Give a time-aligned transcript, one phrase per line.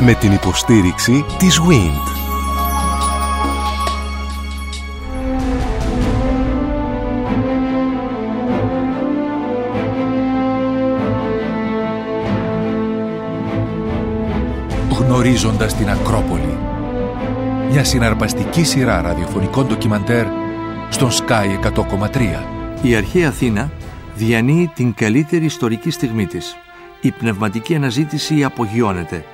[0.00, 2.18] Με την υποστήριξη της WIND.
[14.90, 16.58] Γνωρίζοντας την Ακρόπολη.
[17.70, 20.26] Μια συναρπαστική σειρά ραδιοφωνικών ντοκιμαντέρ
[20.88, 22.44] στον Sky 100,3.
[22.82, 23.70] Η αρχαία Αθήνα
[24.14, 26.56] διανύει την καλύτερη ιστορική στιγμή της.
[27.00, 29.24] Η πνευματική αναζήτηση απογειώνεται.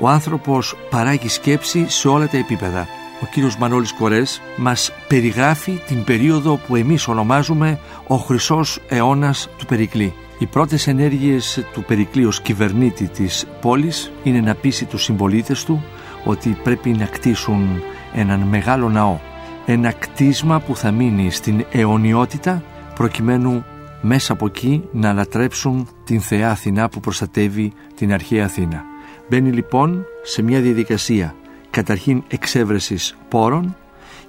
[0.00, 2.86] Ο άνθρωπος παράγει σκέψη σε όλα τα επίπεδα.
[3.22, 9.66] Ο κύριος Μανώλης Κορές μας περιγράφει την περίοδο που εμείς ονομάζουμε ο χρυσός αιώνας του
[9.66, 10.14] Περικλή.
[10.38, 15.84] Οι πρώτες ενέργειες του Περικλή ως κυβερνήτη της πόλης είναι να πείσει τους συμπολίτες του
[16.24, 17.82] ότι πρέπει να κτίσουν
[18.14, 19.18] έναν μεγάλο ναό.
[19.66, 22.62] Ένα κτίσμα που θα μείνει στην αιωνιότητα
[22.94, 23.64] προκειμένου
[24.00, 28.93] μέσα από εκεί να λατρέψουν την Θεά Αθηνά που προστατεύει την αρχαία Αθήνα.
[29.28, 31.34] Μπαίνει λοιπόν σε μια διαδικασία
[31.70, 33.76] καταρχήν εξέβρεσης πόρων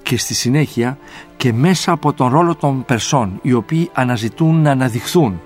[0.03, 0.97] και στη συνέχεια
[1.37, 5.41] και μέσα από τον ρόλο των Περσών οι οποίοι αναζητούν να αναδειχθούν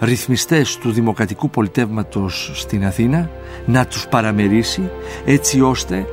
[0.00, 3.30] ρυθμιστές του δημοκρατικού πολιτεύματος στην Αθήνα
[3.66, 4.90] να τους παραμερίσει
[5.24, 6.06] έτσι ώστε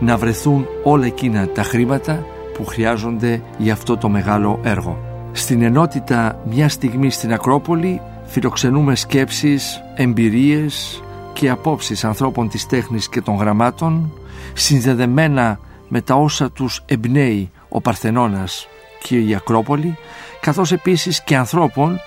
[0.00, 4.98] να βρεθούν όλα εκείνα τα χρήματα που χρειάζονται για αυτό το μεγάλο έργο.
[5.32, 11.01] Στην ενότητα μια στιγμή στην Ακρόπολη φιλοξενούμε σκέψεις, εμπειρίες
[11.32, 14.12] και απόψεις ανθρώπων της τέχνης και των γραμμάτων
[14.52, 18.66] συνδεδεμένα με τα όσα τους εμπνέει ο Παρθενώνας
[19.02, 19.96] και η Ακρόπολη
[20.40, 22.00] καθώς επίσης και ανθρώπων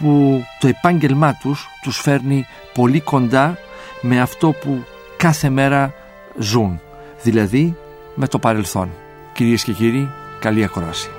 [0.00, 3.58] που το επάγγελμά τους τους φέρνει πολύ κοντά
[4.00, 4.84] με αυτό που
[5.16, 5.94] κάθε μέρα
[6.38, 6.80] ζουν,
[7.22, 7.76] δηλαδή
[8.14, 8.90] με το παρελθόν.
[9.32, 11.10] Κυρίες και κύριοι, καλή ακρόαση.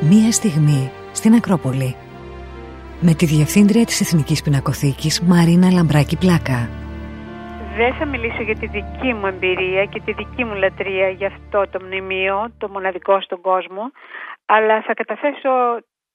[0.00, 1.96] Μία στιγμή στην Ακρόπολη
[3.00, 6.58] με τη Διευθύντρια της Εθνικής Πινακοθήκης Μαρίνα Λαμπράκη Πλάκα.
[7.76, 11.60] Δεν θα μιλήσω για τη δική μου εμπειρία και τη δική μου λατρεία για αυτό
[11.72, 13.82] το μνημείο, το μοναδικό στον κόσμο,
[14.46, 15.50] αλλά θα καταθέσω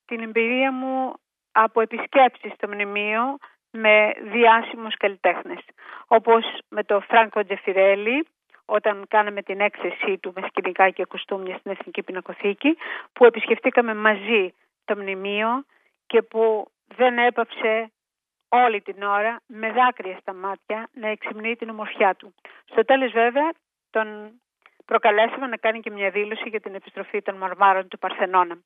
[0.06, 1.14] την εμπειρία μου
[1.52, 3.22] από επισκέψεις στο μνημείο
[3.72, 5.60] με διάσημους καλλιτέχνες.
[6.08, 8.28] Όπως με το Φράνκο Τζεφιρέλη,
[8.66, 12.78] όταν κάναμε την έκθεσή του με σκηνικά και κουστούμια στην Εθνική Πινακοθήκη,
[13.14, 14.54] που επισκεφτήκαμε μαζί
[14.86, 15.66] το μνημείο
[16.08, 17.92] και που δεν έπαψε
[18.50, 22.34] όλη την ώρα με δάκρυα στα μάτια να εξυμνεί την ομορφιά του.
[22.66, 23.50] Στο τέλος βέβαια
[23.90, 24.32] τον
[24.86, 28.58] προκαλέσαμε να κάνει και μια δήλωση για την επιστροφή των μαρμάρων του Παρθενώνα.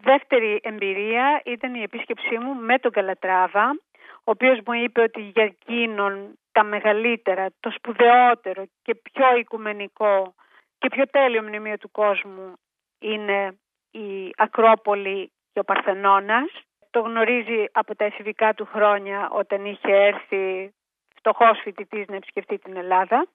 [0.00, 5.44] Δεύτερη εμπειρία ήταν η επίσκεψή μου με τον Καλατράβα, ο οποίος μου είπε ότι για
[5.44, 10.34] εκείνον τα μεγαλύτερα, το σπουδαιότερο και πιο οικουμενικό
[10.78, 12.52] και πιο τέλειο μνημείο του κόσμου
[12.98, 13.58] είναι
[13.90, 16.50] η Ακρόπολη και ο Παρθενώνας.
[16.96, 20.74] Το γνωρίζει από τα εφηβικά του χρόνια όταν είχε έρθει
[21.16, 23.26] φτωχός φοιτητής να επισκεφτεί την Ελλάδα.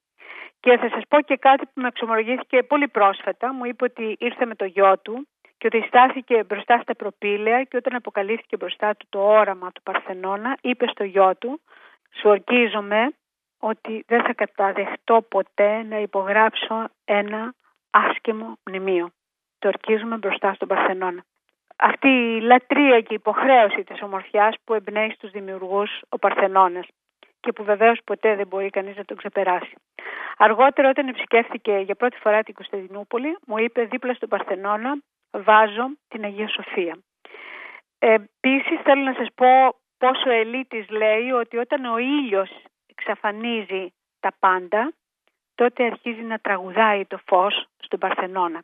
[0.60, 3.54] Και θα σας πω και κάτι που με εξομολογήθηκε πολύ πρόσφατα.
[3.54, 5.28] Μου είπε ότι ήρθε με το γιο του
[5.58, 10.58] και ότι στάθηκε μπροστά στα προπήλαια και όταν αποκαλύφθηκε μπροστά του το όραμα του Παρθενώνα
[10.62, 11.62] είπε στο γιο του
[12.20, 13.14] «Σου ορκίζομαι
[13.60, 17.54] ότι δεν θα καταδεχτώ ποτέ να υπογράψω ένα
[17.90, 19.10] άσχημο μνημείο.
[19.60, 21.24] Το ορκίζομαι μπροστά στον Παρθενώνα».
[21.84, 26.88] Αυτή η λατρεία και υποχρέωση της ομορφιάς που εμπνέει στους δημιουργούς ο Παρθενώνας
[27.40, 29.74] και που βεβαίως ποτέ δεν μπορεί κανείς να τον ξεπεράσει.
[30.38, 36.24] Αργότερα όταν επισκέφθηκε για πρώτη φορά την Κωνσταντινούπολη μου είπε δίπλα στον Παρθενώνα βάζω την
[36.24, 36.98] Αγία Σοφία.
[38.00, 44.94] Επίσης θέλω να σας πω πόσο ελίτης λέει ότι όταν ο ήλιος εξαφανίζει τα πάντα
[45.56, 48.64] τότε αρχίζει να τραγουδάει το φως στον Παρθενώνα.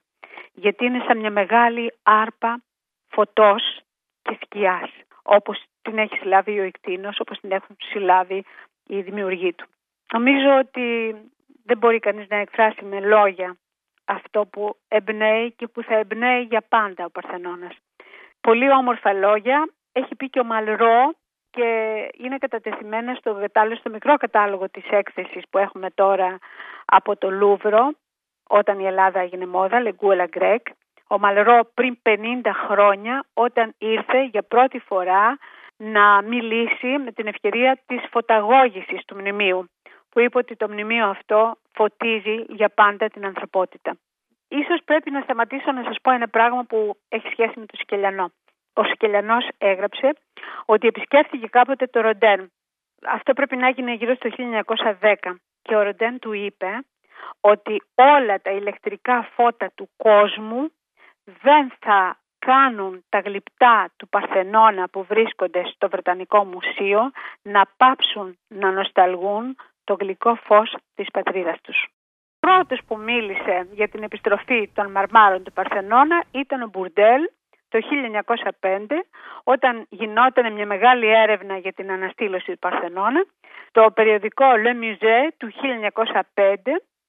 [0.53, 2.61] Γιατί είναι σαν μια μεγάλη άρπα
[3.17, 3.63] φωτός
[4.21, 4.89] και σκιάς
[5.23, 8.45] όπως την έχει συλλάβει ο Ικτίνος, όπως την έχουν συλλάβει
[8.87, 9.65] οι δημιουργοί του.
[10.13, 11.15] Νομίζω ότι
[11.65, 13.57] δεν μπορεί κανείς να εκφράσει με λόγια
[14.05, 17.75] αυτό που εμπνέει και που θα εμπνέει για πάντα ο Παρθενώνας.
[18.41, 21.13] Πολύ όμορφα λόγια, έχει πει και ο Μαλρό
[21.49, 21.67] και
[22.17, 23.43] είναι κατατεθειμένα στο,
[23.79, 26.37] στο μικρό κατάλογο της έκθεσης που έχουμε τώρα
[26.85, 27.91] από το Λούβρο
[28.47, 30.67] όταν η Ελλάδα έγινε μόδα, Λεγκούελα Γκρέκ.
[31.07, 32.15] Ο Μαλρό πριν 50
[32.67, 35.37] χρόνια όταν ήρθε για πρώτη φορά
[35.77, 39.69] να μιλήσει με την ευκαιρία της φωταγώγησης του μνημείου
[40.09, 43.97] που είπε ότι το μνημείο αυτό φωτίζει για πάντα την ανθρωπότητα.
[44.47, 48.31] Ίσως πρέπει να σταματήσω να σας πω ένα πράγμα που έχει σχέση με το Σκελιανό.
[48.73, 50.13] Ο Σκελιανός έγραψε
[50.65, 52.51] ότι επισκέφθηκε κάποτε το Ροντέν.
[53.05, 54.29] Αυτό πρέπει να έγινε γύρω στο
[54.99, 55.15] 1910
[55.61, 56.67] και ο Ροντέν του είπε
[57.41, 60.71] ότι όλα τα ηλεκτρικά φώτα του κόσμου
[61.41, 68.71] δεν θα κάνουν τα γλυπτά του Παρθενώνα που βρίσκονται στο Βρετανικό Μουσείο να πάψουν να
[68.71, 71.87] νοσταλγούν το γλυκό φως της πατρίδας τους.
[72.39, 77.21] Πρώτος που μίλησε για την επιστροφή των μαρμάρων του Παρθενώνα ήταν ο Μπουρντέλ
[77.69, 77.79] το
[78.61, 78.85] 1905
[79.43, 83.25] όταν γινόταν μια μεγάλη έρευνα για την αναστήλωση του Παρθενώνα.
[83.71, 85.51] Το περιοδικό Le Musée του
[86.33, 86.55] 1905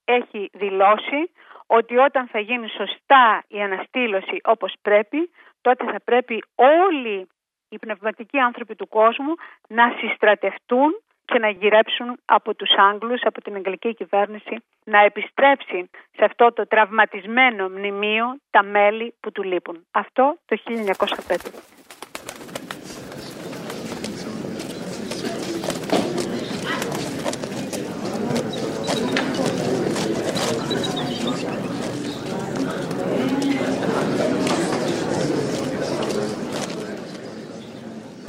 [0.04, 1.30] έχει δηλώσει
[1.70, 5.30] ότι όταν θα γίνει σωστά η αναστήλωση όπως πρέπει,
[5.60, 7.28] τότε θα πρέπει όλοι
[7.68, 9.34] οι πνευματικοί άνθρωποι του κόσμου
[9.68, 16.24] να συστρατευτούν και να γυρέψουν από τους Άγγλους, από την Αγγλική κυβέρνηση, να επιστρέψει σε
[16.24, 19.86] αυτό το τραυματισμένο μνημείο τα μέλη που του λείπουν.
[19.90, 21.77] Αυτό το 1905.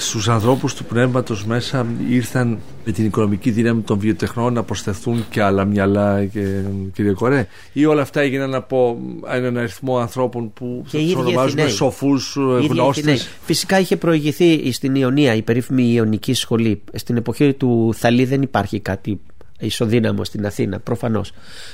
[0.09, 5.41] Στους ανθρώπους του πνεύματος μέσα ήρθαν με την οικονομική δύναμη των βιοτεχνών να προσθεθούν και
[5.41, 6.61] άλλα μυαλά και,
[6.93, 8.97] κύριε Κορέ ή όλα αυτά έγιναν από
[9.33, 12.35] έναν αριθμό ανθρώπων που θα τους ονομάζουμε σοφούς
[12.69, 16.81] γνώστες Φυσικά είχε προηγηθεί στην Ιωνία η περίφημη Ιωνική σχολή.
[16.93, 19.19] Στην εποχή του Θαλή δεν υπάρχει κάτι
[19.59, 21.31] ισοδύναμο στην Αθήνα προφανώς.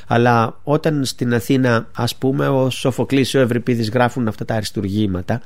[0.07, 5.41] Αλλά όταν στην Αθήνα ας πούμε ο Σοφοκλής ο Ευρυπίδης γράφουν αυτά τα αριστουργήματα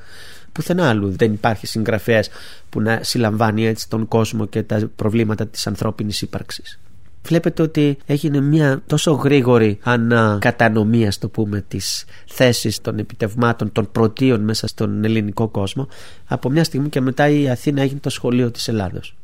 [0.51, 2.29] πουθενά άλλου δεν υπάρχει συγγραφέας
[2.69, 6.79] που να συλλαμβάνει έτσι τον κόσμο και τα προβλήματα της ανθρώπινης ύπαρξης.
[7.23, 13.91] Βλέπετε ότι έγινε μια τόσο γρήγορη ανακατανομή ας το πούμε της θέσης των επιτευμάτων των
[13.91, 15.87] πρωτείων μέσα στον ελληνικό κόσμο
[16.27, 19.15] από μια στιγμή και μετά η Αθήνα έγινε το σχολείο της Ελλάδος.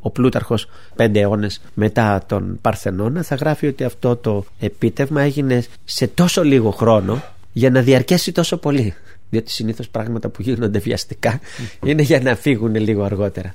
[0.00, 6.06] Ο Πλούταρχος πέντε αιώνες μετά τον Παρθενώνα θα γράφει ότι αυτό το επίτευγμα έγινε σε
[6.06, 7.22] τόσο λίγο χρόνο
[7.52, 8.94] για να διαρκέσει τόσο πολύ
[9.30, 11.40] διότι συνήθως πράγματα που γίνονται βιαστικά
[11.84, 13.54] είναι για να φύγουν λίγο αργότερα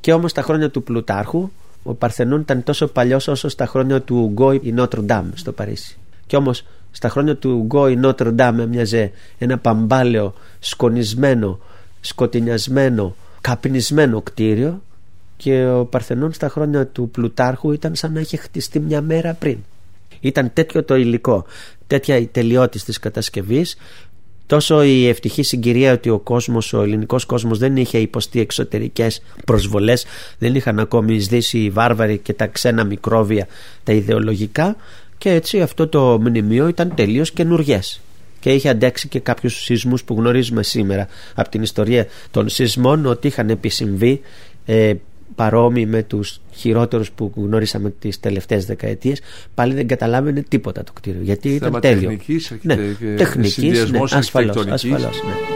[0.00, 1.50] και όμως τα χρόνια του Πλουτάρχου
[1.82, 5.98] ο Παρθενών ήταν τόσο παλιός όσο στα χρόνια του Γκόι η Νότρο Ντάμ στο Παρίσι
[6.26, 11.58] και όμως στα χρόνια του Γκόι Νότρο Ντάμ έμοιαζε ένα παμπάλαιο σκονισμένο
[12.00, 14.82] σκοτεινιασμένο καπνισμένο κτίριο
[15.36, 19.58] και ο Παρθενών στα χρόνια του Πλουτάρχου ήταν σαν να είχε χτιστεί μια μέρα πριν.
[20.20, 21.44] Ήταν τέτοιο το υλικό,
[21.86, 23.76] τέτοια η τελειότης της κατασκευής
[24.46, 30.06] τόσο η ευτυχή συγκυρία ότι ο κόσμος, ο ελληνικός κόσμος δεν είχε υποστεί εξωτερικές προσβολές
[30.38, 33.46] δεν είχαν ακόμη εισδύσει οι βάρβαροι και τα ξένα μικρόβια
[33.82, 34.76] τα ιδεολογικά
[35.18, 37.80] και έτσι αυτό το μνημείο ήταν τελείως καινούριέ.
[38.40, 43.26] και είχε αντέξει και κάποιους σεισμούς που γνωρίζουμε σήμερα από την ιστορία των σεισμών ότι
[43.26, 44.20] είχαν επισυμβεί
[44.66, 44.94] ε,
[45.34, 49.20] παρόμοιοι με τους χειρότερους που γνωρίσαμε τις τελευταίες δεκαετίες
[49.54, 52.76] πάλι δεν καταλάβαινε τίποτα το κτίριο γιατί ήταν τέλειο τεχνικής, ναι,
[53.16, 55.53] τεχνικής, ναι, ασφαλώς, ασφαλώς ναι.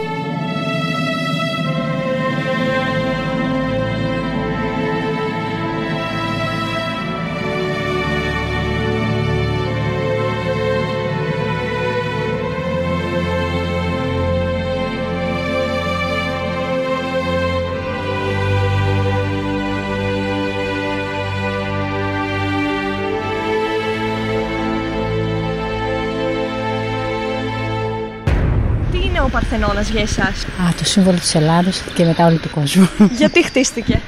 [29.49, 30.43] Παρθενώνας για εσάς.
[30.43, 32.89] Α, το σύμβολο της Ελλάδος και μετά όλου του κόσμου.
[33.17, 34.01] Γιατί χτίστηκε;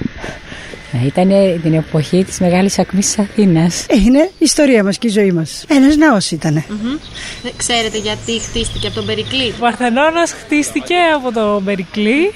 [1.02, 1.30] Ε, ήταν
[1.62, 3.86] την εποχή της μεγάλης ακμής της Αθήνας.
[3.90, 5.66] Ε, είναι η ιστορία μας και η ζωή μας.
[5.68, 6.64] Ένας ναός ήταν.
[6.68, 7.50] Mm-hmm.
[7.58, 12.32] Ξέρετε γιατί χτίστηκε από τον Περικλή; Ο Παρθενώνας χτίστηκε από τον Περικλή.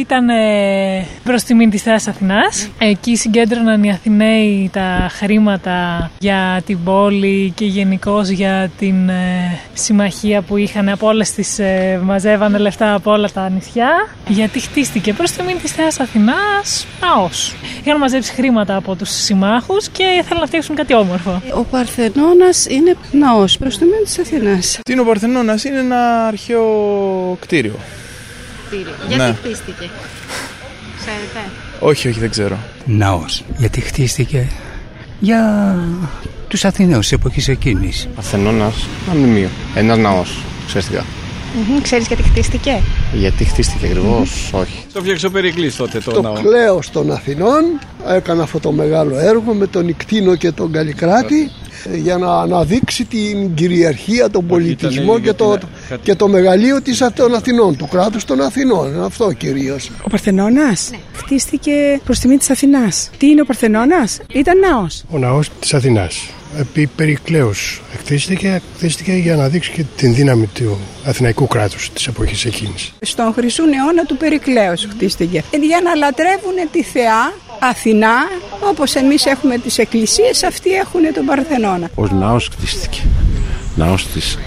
[0.00, 2.68] Ήταν ε, προς τιμή της Θεάς Αθηνάς.
[2.78, 10.42] Εκεί συγκέντρωναν οι Αθηναίοι τα χρήματα για την πόλη και γενικώ για την ε, συμμαχία
[10.42, 13.90] που είχαν από όλες τις ε, μαζεύανε λεφτά από όλα τα νησιά.
[14.28, 17.54] Γιατί χτίστηκε προς τιμή της Θεάς Αθηνάς ναός
[17.88, 21.42] είχαν μαζέψει χρήματα από τους συμμάχους και ήθελαν να φτιάξουν κάτι όμορφο.
[21.54, 24.78] Ο Παρθενώνας είναι ναός προς το μέλλον της Αθηνάς.
[24.82, 26.66] Τι είναι ο Παρθενώνας, είναι ένα αρχαίο
[27.40, 27.74] κτίριο.
[28.66, 28.94] Κτίριο.
[29.08, 29.32] Γιατί ναι.
[29.32, 29.90] χτίστηκε,
[31.00, 31.50] Ξέρετε.
[31.80, 32.58] Όχι, όχι, δεν ξέρω.
[32.84, 33.44] Ναός.
[33.56, 34.48] Γιατί χτίστηκε;
[35.20, 35.74] Για
[36.48, 38.08] τους Αθηναίους της εποχής εκείνης.
[38.14, 39.48] Παρθενώνας, ένα μνημείο.
[39.74, 41.04] Ένας ναός, ουσιαστικά.
[41.54, 41.82] Mm-hmm.
[41.82, 42.80] Ξέρεις γιατί χτίστηκε;
[43.12, 44.58] Γιατί χτίστηκε ακριβώς, mm-hmm.
[44.60, 44.84] όχι.
[44.92, 47.62] Το φτιάξε ο Περικλής τότε το, το κλέος των Αθηνών
[48.08, 51.50] έκανε αυτό το μεγάλο έργο με τον Ικτίνο και τον Καλλικράτη
[51.94, 55.58] για να αναδείξει την κυριαρχία, τον πολιτισμό και το,
[56.02, 59.04] και το μεγαλείο της, των Αθηνών, του κράτους των Αθηνών.
[59.04, 59.90] Αυτό κυρίως.
[60.02, 60.98] Ο Παρθενώνας ναι.
[61.12, 63.10] χτίστηκε προς τιμή της Αθηνάς.
[63.18, 65.04] Τι είναι ο Παρθενώνας; Ήταν ναός.
[65.10, 70.78] Ο ναός της Αθηνάς επί Περικλέους χτίστηκε, χτίστηκε για να δείξει και την δύναμη του
[71.04, 72.92] Αθηναϊκού κράτους της εποχής εκείνης.
[73.00, 78.16] Στον χρυσού αιώνα του Περικλέους χτίστηκε για να λατρεύουν τη θεά Αθηνά,
[78.70, 81.90] όπως εμείς έχουμε τις εκκλησίες, αυτοί έχουν τον Παρθενώνα.
[81.94, 83.00] Ο ναός κτίστηκε.
[83.76, 84.38] Ναός της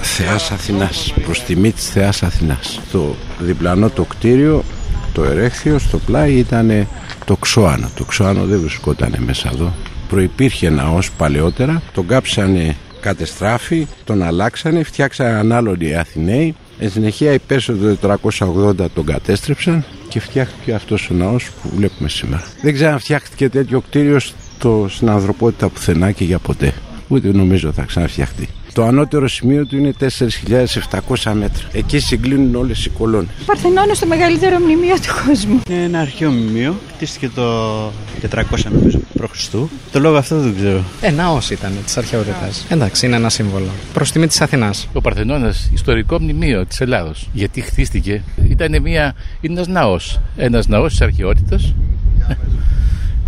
[0.00, 2.80] Θεάς Αθηνάς, προς τιμή της Θεάς Αθηνάς.
[2.92, 4.64] Το διπλανό το κτίριο,
[5.12, 6.88] το ερέχθιο, στο πλάι ήταν
[7.24, 7.90] το ξώανο.
[7.94, 9.72] Το ξώανο δεν βρισκόταν μέσα εδώ.
[10.10, 16.54] Προϋπήρχε ναός παλαιότερα, τον κάψανε κατεστράφη, τον αλλάξανε, φτιάξανε άλλον οι Αθηναίοι.
[16.78, 22.08] Εν συνεχεία οι Πέρσες το 480 τον κατέστρεψαν και φτιάχτηκε αυτός ο ναός που βλέπουμε
[22.08, 22.44] σήμερα.
[22.62, 26.72] Δεν ξέρω αν φτιάχτηκε τέτοιο κτίριο στο, στην ανθρωπότητα πουθενά και για ποτέ.
[27.08, 28.48] Ούτε νομίζω θα ξαναφτιαχτεί.
[28.72, 31.68] Το ανώτερο σημείο του είναι 4.700 μέτρα.
[31.72, 33.30] Εκεί συγκλίνουν όλες οι κολόνες.
[33.46, 35.60] Παρθενώνος το μεγαλύτερο μνημείο του κόσμου.
[35.68, 36.76] Είναι ένα αρχαίο μνημείο.
[36.94, 37.86] Χτίστηκε το
[38.30, 39.48] 400 νομίζω π.Χ.
[39.92, 40.84] Το λόγο αυτό δεν ξέρω.
[41.00, 42.66] Ε, ναό ήταν της αρχαιότητας.
[42.68, 43.68] Εντάξει, είναι ένα σύμβολο.
[43.92, 44.88] Προς τιμή της Αθηνάς.
[44.92, 47.28] Ο Παρθενώνας, ιστορικό μνημείο της Ελλάδος.
[47.32, 50.20] Γιατί χτίστηκε, ήταν μια, ένας ναός.
[50.36, 51.74] Ένας ναός της αρχαιότητας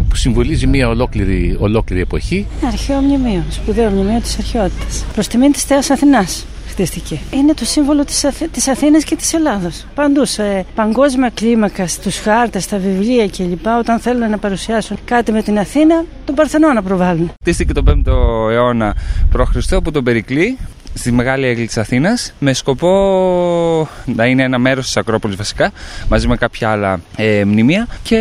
[0.08, 2.46] που συμβολίζει μια ολόκληρη, ολόκληρη εποχή.
[2.66, 5.04] Αρχαίο μνημείο, σπουδαίο μνημείο της αρχαιότητας.
[5.14, 7.18] Προς τιμή της Θεά Αθηνάς χτίστηκε.
[7.30, 8.42] Είναι το σύμβολο της, Αθ...
[8.50, 9.86] της Αθήνας και της Ελλάδος.
[9.94, 13.66] Παντού σε παγκόσμια κλίμακα, στους χάρτες, στα βιβλία κλπ.
[13.78, 17.32] Όταν θέλουν να παρουσιάσουν κάτι με την Αθήνα, τον Παρθενώνα προβάλλουν.
[17.40, 18.94] Χτίστηκε τον 5ο αιώνα
[19.30, 19.72] π.Χ.
[19.72, 20.58] από τον Περικλή
[20.94, 25.72] στη Μεγάλη Έγκλη της Αθήνας με σκοπό να είναι ένα μέρος της Ακρόπολης βασικά
[26.08, 28.18] μαζί με κάποια άλλα ε, μνημεία και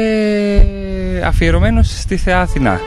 [1.25, 2.79] αφιερωμένος στη Θεά Αθηνά.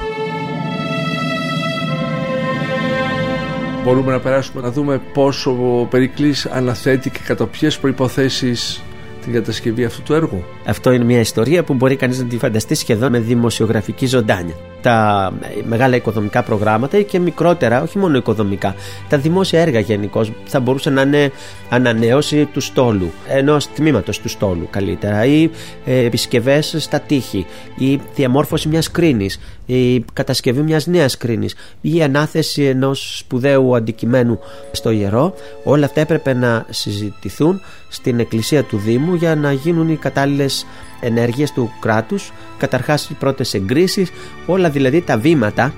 [3.85, 8.83] Μπορούμε να περάσουμε να δούμε πόσο ο Περικλής αναθέτει και κατά ποιες προϋποθέσεις
[9.23, 10.45] την κατασκευή αυτού του έργου.
[10.67, 14.55] Αυτό είναι μια ιστορία που μπορεί κανείς να τη φανταστεί σχεδόν με δημοσιογραφική ζωντάνια.
[14.85, 15.33] Τα
[15.65, 18.75] μεγάλα οικοδομικά προγράμματα ή και μικρότερα, όχι μόνο οικοδομικά,
[19.09, 21.31] τα δημόσια έργα γενικώ θα μπορούσαν να είναι
[21.69, 25.51] ανανέωση του στόλου, ενός τμήματος του στόλου καλύτερα, ή
[25.85, 29.31] ε, επισκευές στα τείχη, ή διαμόρφωση μιας κρίνη,
[29.67, 31.49] η κατασκευή μιας νέας κρίνη,
[31.81, 34.39] ή η ανάθεση ενός σπουδαίου αντικειμένου
[34.73, 35.35] στο ιερό.
[35.65, 37.61] Όλα αυτά έπρεπε να συζητηθούν
[37.95, 40.67] στην εκκλησία του Δήμου για να γίνουν οι κατάλληλες
[41.01, 42.33] ενέργειες του κράτους.
[42.59, 44.11] Καταρχάς οι πρώτες εγκρίσεις
[44.47, 45.75] όλα δηλαδή τα βήματα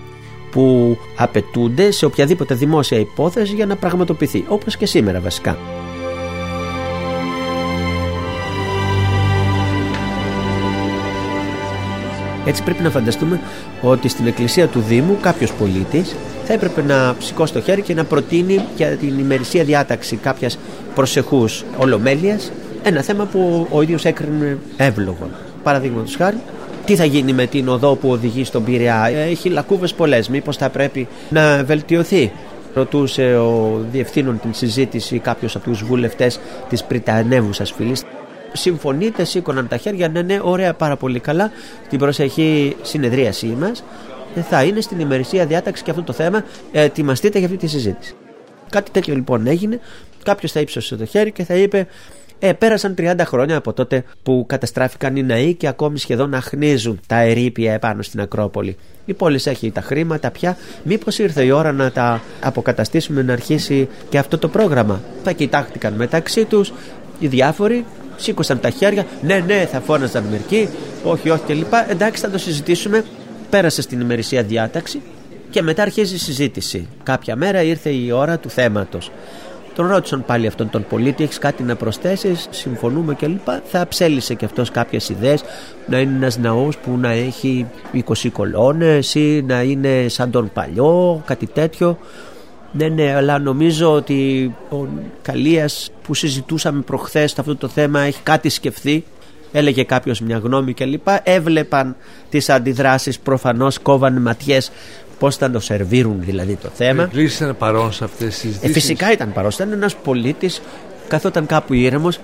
[0.51, 5.59] που απαιτούνται σε οποιαδήποτε δημόσια υπόθεση για να πραγματοποιηθεί όπως και σήμερα βασικά.
[12.47, 13.41] Έτσι πρέπει να φανταστούμε
[13.83, 18.05] ότι στην εκκλησία του Δήμου κάποιος πολίτης θα έπρεπε να σηκώσει το χέρι και να
[18.05, 20.59] προτείνει για την ημερησία διάταξη κάποιας
[20.97, 25.31] προσεχούς ολομέλειας ένα θέμα που ο ίδιος έκρινε εύλογο.
[25.63, 26.37] Παραδείγματος χάρη,
[26.85, 29.07] τι θα γίνει με την οδό που οδηγεί στον Πειραιά.
[29.07, 32.33] Έχει λακκούβες πολλές, μήπως θα πρέπει να βελτιωθεί;
[32.75, 38.05] Ρωτούσε ο διευθύνων την συζήτηση κάποιος από τους βουλευτές της Πριτανεύουσας φυλής.
[38.53, 41.51] Συμφωνείτε, σήκωναν τα χέρια, ναι, ναι, ωραία, πάρα πολύ καλά.
[41.89, 43.85] Την προσεχή συνεδρίασή μας
[44.49, 46.45] θα είναι στην ημερησία διάταξη και αυτό το θέμα.
[46.73, 48.15] Ετοιμαστείτε για αυτή τη συζήτηση.
[48.71, 49.81] Κάτι τέτοιο λοιπόν έγινε.
[50.27, 51.87] Κάποιος θα ύψωσε το χέρι και θα είπε
[52.39, 57.17] ε, πέρασαν 30 χρόνια από τότε που καταστράφηκαν οι ναοί και ακόμη σχεδόν αχνίζουν τα
[57.17, 58.77] ερήπια επάνω στην Ακρόπολη.
[59.05, 60.57] Η πόλη έχει τα χρήματα πια.
[60.83, 65.93] Μήπως ήρθε η ώρα να τα αποκαταστήσουμε να αρχίσει και αυτό το πρόγραμμα; Θα κοιτάχτηκαν
[65.93, 66.73] μεταξύ τους
[67.19, 67.85] οι διάφοροι,
[68.17, 69.07] σήκωσαν τα χέρια.
[69.23, 70.69] Ναι, ναι, θα φώναζαν μερικοί.
[71.05, 71.73] Όχι, όχι κλπ.
[71.89, 73.05] Εντάξει, θα το συζητήσουμε.
[73.51, 75.01] Πέρασε στην ημερησία διάταξη
[75.51, 76.89] και μετά αρχίζει η συζήτηση.
[77.03, 79.11] Κάποια μέρα ήρθε η ώρα του θέματος.
[79.77, 83.49] Τον ρώτησαν πάλι αυτόν τον πολίτη, έχεις κάτι να προσθέσεις, συμφωνούμε κλπ.
[83.65, 85.45] Θα ψέλισε και αυτός κάποιες ιδέες
[85.87, 91.23] να είναι ένας ναός που να έχει 20 κολόνες ή να είναι σαν τον παλιό,
[91.27, 91.99] κάτι τέτοιο.
[92.73, 94.87] Ναι, ναι, αλλά νομίζω ότι ο
[95.23, 99.05] Καλίας που συζητούσαμε προχθές αυτό το θέμα έχει κάτι σκεφτεί
[99.53, 101.07] έλεγε κάποιος μια γνώμη κλπ.
[101.23, 101.97] Έβλεπαν
[102.31, 104.71] τις αντιδράσεις, προφανώς κόβανε ματιές
[105.19, 107.11] πώς θα το σερβίρουν δηλαδή το θέμα.
[107.15, 108.69] Ο ήταν παρόν σε αυτές τις συζητήσεις.
[108.69, 109.51] Ε, φυσικά ήταν παρόν.
[109.55, 110.63] Ήταν ένας πολίτης,
[111.09, 112.19] καθόταν κάπου ήρεμος.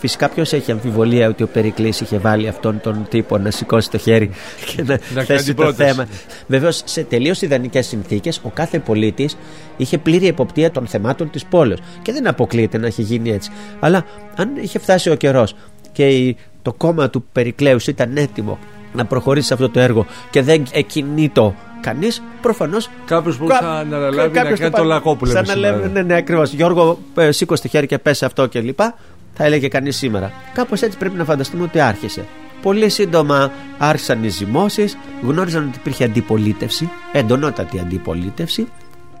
[0.00, 3.98] Φυσικά ποιος έχει αμφιβολία ότι ο Περικλής είχε βάλει αυτόν τον τύπο να σηκώσει το
[3.98, 4.30] χέρι
[4.66, 6.06] και να, να θέσει το θέμα.
[6.46, 9.36] Βεβαίως σε τελείως ιδανικές συνθήκες ο κάθε πολίτης
[9.76, 11.76] είχε πλήρη εποπτεία των θεμάτων της πόλη.
[12.02, 13.50] Και δεν αποκλείεται να έχει γίνει έτσι.
[13.80, 14.04] Αλλά
[14.36, 15.54] αν είχε φτάσει ο καιρός
[15.92, 18.58] και το κόμμα του Περικλέους ήταν έτοιμο
[18.92, 22.90] να προχωρήσει σε αυτό το έργο και δεν εκινήτω κανείς, προφανώς.
[23.06, 25.44] Κάποιος που θα αναλάβει να κάνει το λαγό που λέμε.
[25.44, 26.52] Σαν ναι, ναι, ακριβώς.
[26.52, 28.94] Γιώργο, ε, σήκω το χέρι και πέσει αυτό και λοιπά.
[29.34, 30.32] Θα έλεγε κανείς σήμερα.
[30.54, 32.24] Κάπως έτσι πρέπει να φανταστούμε ότι άρχισε.
[32.62, 38.68] Πολύ σύντομα άρχισαν οι ζυμώσεις, γνώριζαν ότι υπήρχε αντιπολίτευση, εντονότατη αντιπολίτευση.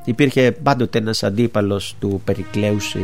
[0.08, 2.96] Υπήρχε πάντοτε ένας αντίπαλος του Περικλέους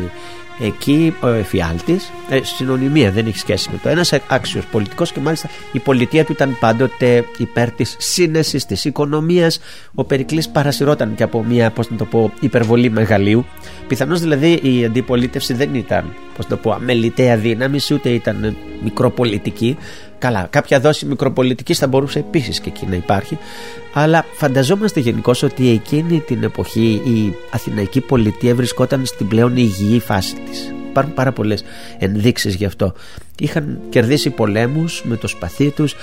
[0.61, 2.11] εκεί ο εφιάλτης.
[2.31, 6.33] Ε, συνωνυμία δεν έχει σχέση με το ένας άξιος πολιτικός και μάλιστα η πολιτεία του
[6.33, 9.61] ήταν πάντοτε υπέρ της σύνεσης της οικονομίας.
[9.95, 13.45] Ο Περικλής παρασυρώταν και από μια πώς να το πω υπερβολή μεγαλείου.
[13.89, 19.77] Πιθανώς δηλαδή η αντιπολίτευση δεν ήταν πώς να το πω αμεληταία δύναμη ούτε ήταν μικροπολιτική
[20.25, 23.39] Καλά, κάποια δόση μικροπολιτικής θα μπορούσε επίσης και εκεί να υπάρχει
[23.93, 30.35] αλλά φανταζόμαστε γενικώς ότι εκείνη την εποχή η αθηναϊκή πολιτεία βρισκόταν στην πλέον υγιή φάση
[30.51, 30.75] της.
[30.91, 31.65] Υπάρχουν πάρα πολλές
[31.99, 32.95] ενδείξεις γι' αυτό.
[33.39, 35.95] Είχαν κερδίσει πολέμους με το σπαθί τους,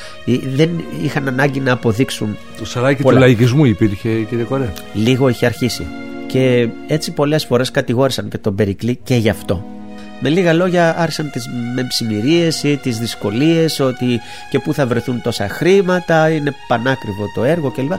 [0.56, 0.70] δεν
[1.04, 4.74] είχαν ανάγκη να αποδείξουν Το σαράκι του λαϊκισμού υπήρχε κύριε Κορέ.
[4.94, 5.86] Λίγο είχε αρχίσει.
[6.28, 9.81] Και έτσι πολλές φορές κατηγόρησαν και τον Περικλή και γι' αυτό.
[10.24, 15.50] Με λίγα λόγια άρχισαν τις μεμψημυρίες ή τις δυσκολίες ότι και πού θα βρεθούν τόσα
[15.50, 17.92] χρήματα, είναι πανάκριβο το έργο κλπ.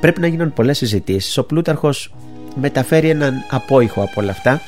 [0.00, 1.38] Πρέπει να γίνουν πολλές συζητήσεις.
[1.38, 2.12] Ο Πλούταρχος
[2.54, 4.60] μεταφέρει έναν απόϊχο από όλα αυτά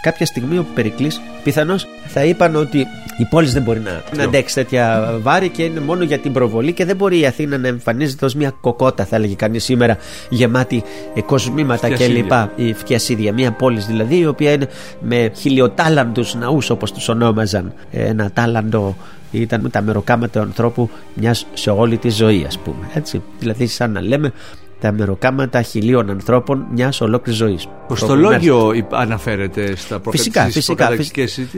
[0.00, 2.78] κάποια στιγμή ο Περικλής πιθανώς θα είπαν ότι
[3.18, 6.72] η πόλη δεν μπορεί να, να αντέξει τέτοια βάρη και είναι μόνο για την προβολή
[6.72, 9.96] και δεν μπορεί η Αθήνα να εμφανίζεται ως μια κοκότα θα έλεγε κανείς σήμερα
[10.30, 10.82] γεμάτη
[11.26, 12.32] κοσμήματα κλπ.
[12.56, 14.68] Η Φτιασίδια, μια πόλη δηλαδή η οποία είναι
[15.00, 18.96] με χιλιοτάλαντους ναούς όπως τους ονόμαζαν ένα τάλαντο
[19.30, 23.22] ήταν τα μεροκάματα του ανθρώπου μιας σε όλη τη ζωή ας πούμε έτσι.
[23.38, 24.32] δηλαδή σαν να λέμε
[24.80, 27.68] τα μεροκάματα χιλίων ανθρώπων μιας ολόκληρης ζωής.
[28.06, 30.90] Το λόγιο αναφέρεται στα φυσικά, φυσικά,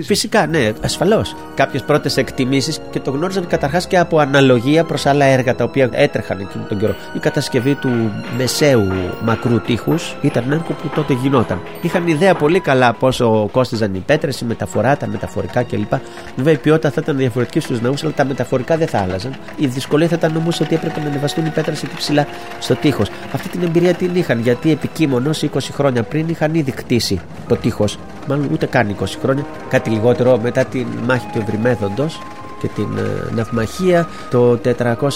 [0.03, 1.37] φυσικά, ναι, ασφαλώς.
[1.55, 5.89] Κάποιες πρώτες εκτιμήσεις και το γνώριζαν καταρχάς και από αναλογία προς άλλα έργα τα οποία
[5.93, 6.95] έτρεχαν εκείνον τον καιρό.
[7.15, 7.89] Η κατασκευή του
[8.37, 8.89] μεσαίου
[9.25, 11.61] μακρού τείχους ήταν ένα έργο που τότε γινόταν.
[11.83, 15.93] Είχαν ιδέα πολύ καλά πόσο κόστιζαν οι πέτρες, η μεταφορά, τα μεταφορικά κλπ.
[16.37, 19.35] Βέβαια η ποιότητα θα ήταν διαφορετική στους ναούς, αλλά τα μεταφορικά δεν θα άλλαζαν.
[19.57, 22.27] Η δυσκολία θα ήταν όμως ότι έπρεπε να ανεβαστούν οι πέτρες εκεί ψηλά
[22.59, 23.10] στο τείχος.
[23.33, 27.99] Αυτή την εμπειρία την είχαν γιατί επικείμονος 20 χρόνια πριν είχαν ήδη κτίσει το τείχος.
[28.29, 32.19] Μάλλον ούτε καν 20 χρόνια, κάτι λιγότερο μετά την μάχη του Ευρυμέδοντος
[32.61, 35.11] και την ε, ναυμαχία το 466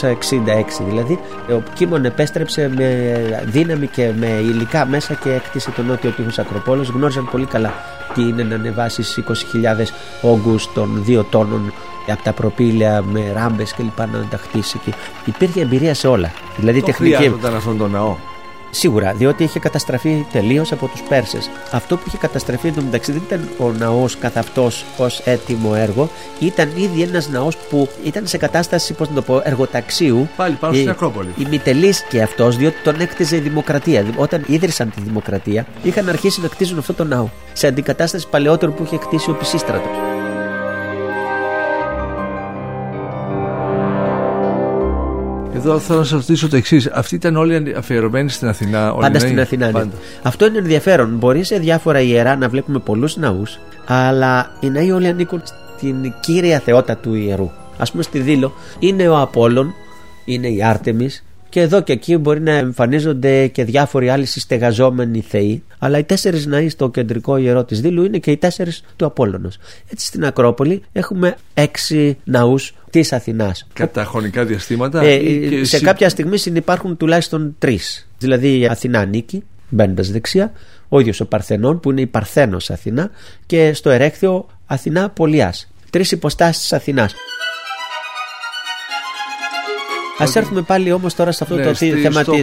[0.89, 1.19] δηλαδή
[1.51, 6.89] ο Κίμων επέστρεψε με δύναμη και με υλικά μέσα και έκτισε τον νότιο τείχος Ακροπόλος
[6.89, 7.73] γνώριζαν πολύ καλά
[8.15, 9.33] τι είναι να ανεβάσεις 20.000
[10.23, 11.73] όγκους των δύο τόνων
[12.13, 14.93] από τα προπήλαια με ράμπες και λοιπά να τα χτίσει και
[15.25, 18.17] υπήρχε εμπειρία σε όλα δηλαδή το τεχνική χρειάζονταν αυτόν τον ναό
[18.75, 21.51] Σίγουρα, διότι είχε καταστραφεί τελείως από τους Πέρσες.
[21.71, 26.71] Αυτό που είχε καταστραφεί εντωμεταξύ δεν ήταν ο ναός καθ' αυτός ως έτοιμο έργο, ήταν
[26.77, 30.29] ήδη ένας ναός που ήταν σε κατάσταση, πώς να το πω, εργοταξίου.
[30.37, 31.29] Πάλι πάνω στην Ακρόπολη.
[31.37, 34.05] Η Μητελής και αυτός, διότι τον έκτιζε η Δημοκρατία.
[34.17, 37.29] Όταν ίδρυσαν τη Δημοκρατία, είχαν αρχίσει να κτίζουν αυτό το ναό.
[37.53, 40.14] Σε αντικατάσταση παλαιότερου που είχε κτίσει ο Πισίστρατος.
[45.67, 46.87] Εδώ θέλω να σας ρωτήσω το εξής.
[46.87, 48.93] Αυτοί ήταν όλοι αφιερωμένοι στην Αθηνά.
[48.93, 49.71] Όλοι Πάντα στην Αθηνά.
[49.71, 49.85] Ναι.
[50.23, 51.17] Αυτό είναι ενδιαφέρον.
[51.17, 55.43] Μπορεί σε διάφορα ιερά να βλέπουμε πολλούς ναούς, αλλά οι ναοί όλοι ανήκουν
[55.77, 57.51] στην κύρια θεότητα του ιερού.
[57.79, 59.75] Α πούμε στη Δήλο είναι ο Απόλλων,
[60.25, 61.25] είναι η Άρτεμις
[61.55, 66.47] και εδώ και εκεί μπορεί να εμφανίζονται και διάφοροι άλλοι συστεγαζόμενοι θεοί, αλλά οι τέσσερις
[66.47, 69.59] ναοί στο κεντρικό ιερό της Δήλου είναι και οι τέσσερις του Απόλλωνος.
[69.93, 73.67] Έτσι στην Ακρόπολη έχουμε έξι ναούς της Αθηνάς.
[73.73, 75.03] Κατά χρονικά διαστήματα.
[75.03, 78.09] Ε, σε κάποια στιγμή συνεπάρχουν τουλάχιστον τρεις.
[78.19, 80.53] Δηλαδή η Αθηνά νίκη, μπαίνοντας δεξιά,
[80.89, 83.11] ο ίδιος ο Παρθενών που είναι η Παρθένος Αθηνά
[83.47, 85.55] και στο Ερέκτιο Αθηνά Πολιά.
[85.91, 87.15] Τρεις υποστάσεις της Αθηνάς.
[90.19, 92.41] Α έρθουμε πάλι όμως τώρα σε αυτό ναι, το στη, θέμα τη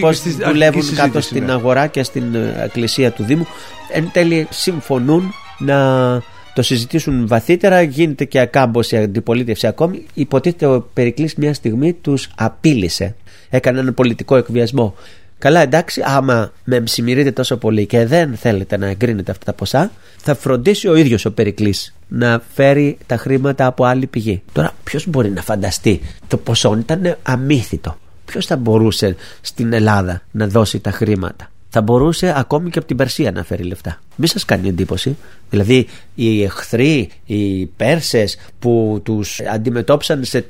[0.00, 0.10] πώ
[0.46, 1.52] δουλεύουν κάτω στην ναι.
[1.52, 3.46] αγορά και στην ε, εκκλησία του Δήμου.
[3.92, 5.78] Εν τέλει συμφωνούν να
[6.54, 10.06] το συζητήσουν βαθύτερα, γίνεται και ακάμποση αντιπολίτευση ακόμη.
[10.14, 13.14] Υποτίθεται ο Περικλής μια στιγμή τους απείλησε.
[13.50, 14.94] Έκανε ένα πολιτικό εκβιασμό.
[15.38, 19.90] Καλά εντάξει, άμα με ψημυρείτε τόσο πολύ και δεν θέλετε να εγκρίνετε αυτά τα ποσά,
[20.16, 24.42] θα φροντίσει ο ίδιος ο Περικλής να φέρει τα χρήματα από άλλη πηγή.
[24.52, 27.98] Τώρα ποιος μπορεί να φανταστεί, το ποσό ήταν αμύθιτο.
[28.24, 32.96] Ποιος θα μπορούσε στην Ελλάδα να δώσει τα χρήματα; Θα μπορούσε ακόμη και από την
[32.96, 34.00] Περσία να φέρει λεφτά.
[34.16, 35.16] Μην σας κάνει εντύπωση.
[35.50, 40.46] Δηλαδή οι εχθροί, οι Πέρσες που τους αντιμετώπισαν σε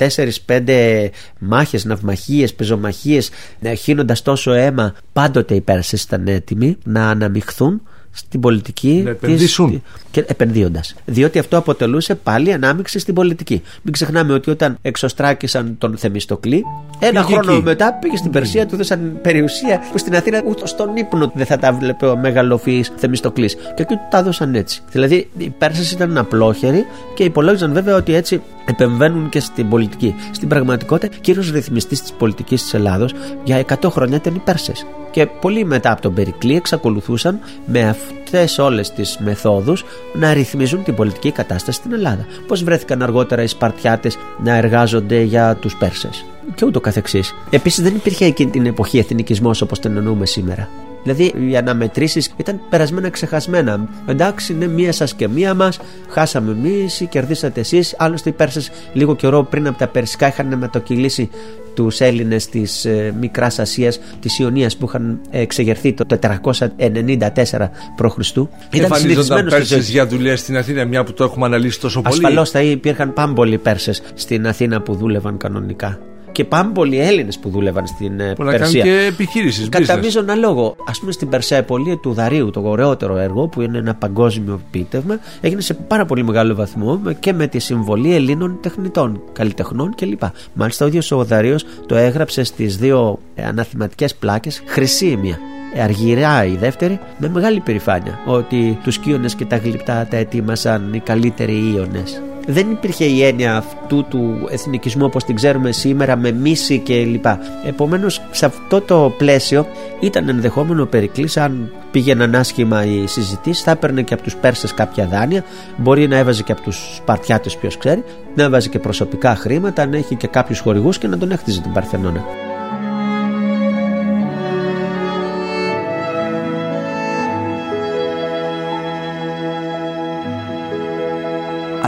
[0.46, 3.30] 4-5 μάχες, ναυμαχίες, πεζομαχίες
[3.78, 9.70] χύνοντας τόσο αίμα πάντοτε οι Πέρσες ήταν έτοιμοι να αναμειχθούν στην πολιτική να επενδύσουν.
[9.70, 10.94] Της, και επενδύοντας.
[11.04, 13.62] Διότι αυτό αποτελούσε πάλι ανάμειξη στην πολιτική.
[13.82, 16.64] Μην ξεχνάμε ότι όταν εξωστράκησαν τον Θεμιστοκλή,
[16.98, 17.62] ένα χρόνο εκεί.
[17.62, 21.58] μετά πήγε στην Περσία, του δώσαν περιουσία που στην Αθήνα ούτε στον ύπνο δεν θα
[21.58, 23.54] τα βλέπε ο μεγαλοφυής Θεμιστοκλής.
[23.54, 24.82] Και εκεί του τα έδωσαν έτσι.
[24.90, 30.14] Δηλαδή οι Πέρσες ήταν απλόχεροι και υπολόγιζαν βέβαια ότι έτσι επεμβαίνουν και στην πολιτική.
[30.30, 33.12] Στην πραγματικότητα, κύριος ρυθμιστής της πολιτικής της Ελλάδος
[33.44, 34.86] για 100 χρόνια ήταν οι Πέρσες.
[35.10, 37.88] Και πολύ μετά από τον Περικλή εξακολουθούσαν με
[38.22, 39.84] αυτές όλες τις μεθόδους
[40.14, 42.26] να ρυθμίζουν την πολιτική κατάσταση στην Ελλάδα.
[42.46, 47.34] Πώς βρέθηκαν αργότερα οι Σπαρτιάτες να εργάζονται για τους Πέρσες και ούτω καθεξής.
[47.50, 50.68] Επίσης δεν υπήρχε εκείνη την εποχή εθνικισμός όπως την εννοούμε σήμερα.
[51.02, 53.88] Δηλαδή οι αναμετρήσεις ήταν περασμένα ξεχασμένα.
[54.06, 55.80] Εντάξει, είναι μία σας και μία μας.
[56.08, 57.94] Χάσαμε εμείς ή κερδίσατε εσείς.
[57.98, 61.30] Άλλωστε οι Πέρσες λίγο καιρό πριν από τα Περσικά είχαν μετοκυλήσει
[61.74, 68.36] τους Έλληνες της ε, Μικράς Ασίας, της Ιωνίας που είχαν εξεγερθεί το 494 π.Χ.
[68.70, 72.62] Εμφανίζονταν Πέρσες για δουλειά στην Αθήνα, μια που το έχουμε αναλύσει τόσο πολύ; Ασφαλώς θα
[72.62, 75.98] υπήρχαν πάμπολοι Πέρσες στην Αθήνα που δούλευαν κανονικά
[76.38, 78.82] και πάμπολοι Έλληνες που δούλευαν στην ε, που Περσία.
[78.82, 79.68] και επιχείρηση.
[79.68, 80.76] Κατά μείζωνα λόγο.
[80.86, 85.60] Α πούμε στην Περσέπολη του Δαρίου, το ωραιότερο έργο που είναι ένα παγκόσμιο επίτευγμα, έγινε
[85.60, 90.22] σε πάρα πολύ μεγάλο βαθμό και με τη συμβολή Ελλήνων τεχνητών, καλλιτεχνών κλπ.
[90.52, 95.38] Μάλιστα ο ίδιος ο Δαρίος το έγραψε στις δύο ε, αναθηματικές πλάκες, χρυσή η μία
[95.82, 100.98] αργυρά η δεύτερη με μεγάλη περηφάνεια ότι τους κύονες και τα γλυπτά τα ετοίμασαν οι
[100.98, 106.78] καλύτεροι Ιωνες δεν υπήρχε η έννοια αυτού του εθνικισμού όπως την ξέρουμε σήμερα με μίση
[106.78, 107.38] και λοιπά.
[107.66, 109.66] Επομένως σε αυτό το πλαίσιο
[110.00, 114.74] ήταν ενδεχόμενο ο Περικλής αν πήγαιναν άσχημα οι συζητήσεις θα έπαιρνε και από τους Πέρσες
[114.74, 115.44] κάποια δάνεια
[115.76, 119.96] μπορεί να έβαζε και από τους Σπαρτιάτες ποιος ξέρει να έβαζε και προσωπικά χρήματα να
[119.96, 122.37] έχει και κάποιους χορηγούς και να τον έχτιζε την Παρθενώνα.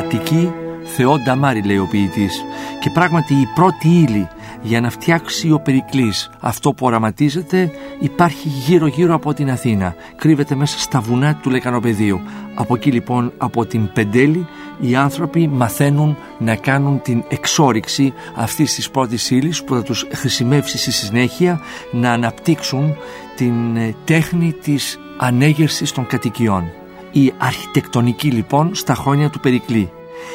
[0.00, 0.52] Αττική
[0.84, 2.44] Θεό Νταμάρι λέει ο ποιητής.
[2.80, 4.28] Και πράγματι η πρώτη ύλη
[4.62, 9.94] για να φτιάξει ο Περικλής αυτό που οραματίζεται υπάρχει γύρω γύρω από την Αθήνα.
[10.16, 12.20] Κρύβεται μέσα στα βουνά του Λεκανοπεδίου.
[12.54, 14.46] Από εκεί λοιπόν από την Πεντέλη
[14.80, 20.78] οι άνθρωποι μαθαίνουν να κάνουν την εξόριξη αυτής της πρώτης ύλης που θα τους χρησιμεύσει
[20.78, 21.60] στη συνέχεια
[21.92, 22.96] να αναπτύξουν
[23.36, 26.79] την ε, τέχνη της ανέγερσης των κατοικιών
[27.12, 29.90] η αρχιτεκτονική λοιπόν στα χρόνια του Περικλή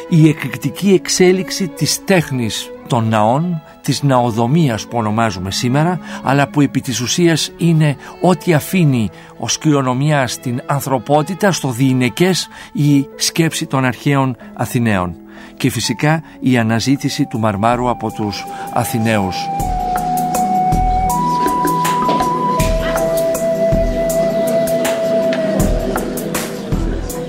[0.09, 6.81] η εκρηκτική εξέλιξη της τέχνης των ναών, της ναοδομίας που ονομάζουμε σήμερα, αλλά που επί
[6.81, 14.38] της ουσίας είναι ό,τι αφήνει ως κληρονομιά στην ανθρωπότητα, στο διηνεκές η σκέψη των αρχαίων
[14.53, 15.15] Αθηναίων.
[15.57, 19.35] Και φυσικά η αναζήτηση του μαρμάρου από τους Αθηναίους.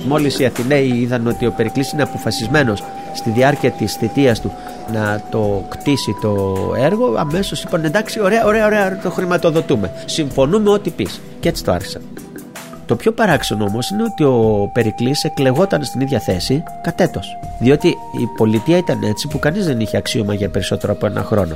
[0.07, 2.83] Μόλις οι Αθηναίοι είδαν ότι ο Περικλής είναι αποφασισμένος
[3.14, 4.53] στη διάρκεια της θητείας του
[4.92, 9.90] να το κτίσει το έργο, αμέσως είπαν εντάξει, ωραία, ωραία, ωραία, το χρηματοδοτούμε.
[10.05, 11.21] Συμφωνούμε ό,τι πεις.
[11.40, 12.03] Και έτσι το άρχισαν.
[12.87, 17.38] Το πιο παράξενο όμως είναι ότι ο Περικλής εκλεγόταν στην ίδια θέση κατέτος.
[17.59, 21.55] Διότι η πολιτεία ήταν έτσι που κανείς δεν είχε αξίωμα για περισσότερο από ένα χρόνο.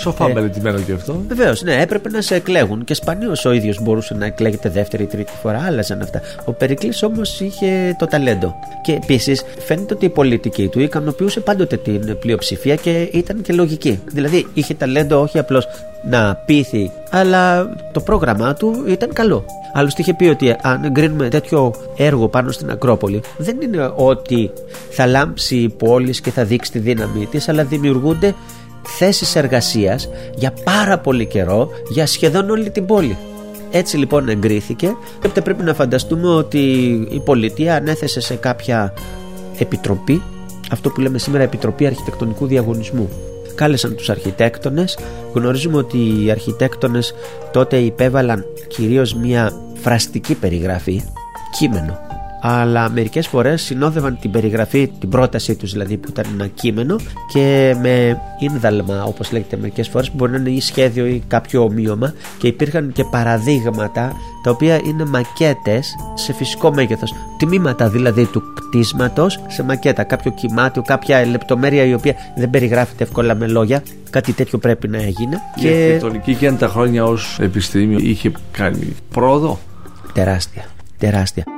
[0.00, 1.22] Σοφά ε, μελετημένο και αυτό.
[1.28, 5.06] Βεβαίως, ναι, έπρεπε να σε εκλέγουν και σπανίως ο ίδιος μπορούσε να εκλέγεται δεύτερη ή
[5.06, 5.62] τρίτη φορά.
[5.66, 6.20] Άλλαζαν αυτά.
[6.44, 8.54] Ο Περικλής όμως είχε το ταλέντο.
[8.82, 14.00] Και επίσης φαίνεται ότι η πολιτική του ικανοποιούσε πάντοτε την πλειοψηφία και ήταν και λογική.
[14.06, 15.66] Δηλαδή είχε ταλέντο όχι απλώς
[16.04, 19.44] να πείθει, αλλά το πρόγραμμά του ήταν καλό.
[19.72, 24.50] Άλλωστε είχε πει ότι αν εγκρίνουμε τέτοιο έργο πάνω στην Ακρόπολη, δεν είναι ότι
[24.90, 28.34] θα λάμψει η πόλη και θα δείξει τη δύναμή της, αλλά δημιουργούνται
[28.82, 33.16] θέσεις εργασίας για πάρα πολύ καιρό για σχεδόν όλη την πόλη.
[33.70, 34.96] Έτσι λοιπόν εγκρίθηκε.
[35.32, 36.58] Και πρέπει να φανταστούμε ότι
[37.10, 38.94] η πολιτεία ανέθεσε σε κάποια
[39.58, 40.22] επιτροπή
[40.70, 43.08] αυτό που λέμε σήμερα Επιτροπή Αρχιτεκτονικού Διαγωνισμού.
[43.54, 44.98] Κάλεσαν τους αρχιτέκτονες.
[45.32, 47.14] Γνωρίζουμε ότι οι αρχιτέκτονες
[47.52, 51.02] τότε υπέβαλαν κυρίως μια φραστική περιγραφή
[51.58, 52.07] κείμενο
[52.40, 56.96] αλλά μερικές φορές συνόδευαν την περιγραφή, την πρότασή τους δηλαδή που ήταν ένα κείμενο
[57.32, 61.62] και με ίνδαλμα όπως λέγεται μερικές φορές που μπορεί να είναι ή σχέδιο ή κάποιο
[61.62, 67.14] ομοίωμα και υπήρχαν και παραδείγματα τα οποία είναι μακέτες σε φυσικό μέγεθος.
[67.38, 73.34] Τμήματα δηλαδή του κτίσματος σε μακέτα κάποιο κοιμάτιο, κάποια λεπτομέρεια η οποία δεν περιγράφεται εύκολα
[73.34, 75.68] με λόγια κάτι τέτοιο πρέπει να έγινε η και...
[75.68, 79.58] αρχιτεκτονική και αν τα χρόνια ως επιστήμιο είχε κάνει πρόοδο;
[80.12, 80.64] Τεράστια
[80.98, 81.57] τεράστια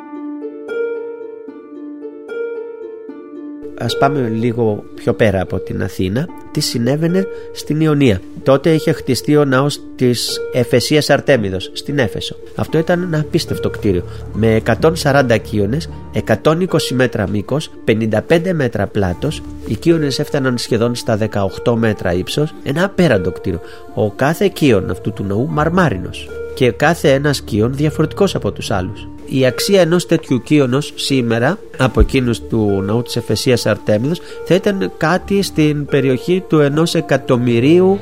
[3.80, 6.28] ας πάμε λίγο πιο πέρα από την Αθήνα.
[6.50, 8.20] Τι συνέβαινε στην Ιωνία.
[8.42, 12.36] Τότε είχε χτιστεί ο ναός της Εφεσίας Αρτέμιδος στην Έφεσο.
[12.54, 14.04] Αυτό ήταν ένα απίστευτο κτίριο.
[14.32, 14.62] Με
[15.02, 15.88] 140 κύονες
[16.26, 21.18] 120 μέτρα μήκος 55 μέτρα πλάτος οι κύονες έφταναν σχεδόν στα
[21.64, 22.54] 18 μέτρα ύψος.
[22.62, 23.60] Ένα απέραντο κτίριο.
[23.94, 29.08] Ο κάθε κύον αυτού του ναού μαρμάρινος και κάθε ένας κύον διαφορετικός από τους άλλους
[29.30, 34.92] η αξία ενός τέτοιου κύωνος σήμερα από εκείνους του ναού της Εφεσίας Αρτέμιδος θα ήταν
[34.96, 37.98] κάτι στην περιοχή του ενός εκατομμυρίου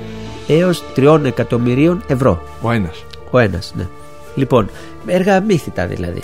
[0.48, 2.42] έως τριών εκατομμυρίων ευρώ.
[2.62, 3.04] Ο ένας.
[3.30, 3.86] Ο ένας, ναι.
[4.34, 4.68] Λοιπόν,
[5.06, 6.22] έργα μύθιτα δηλαδή.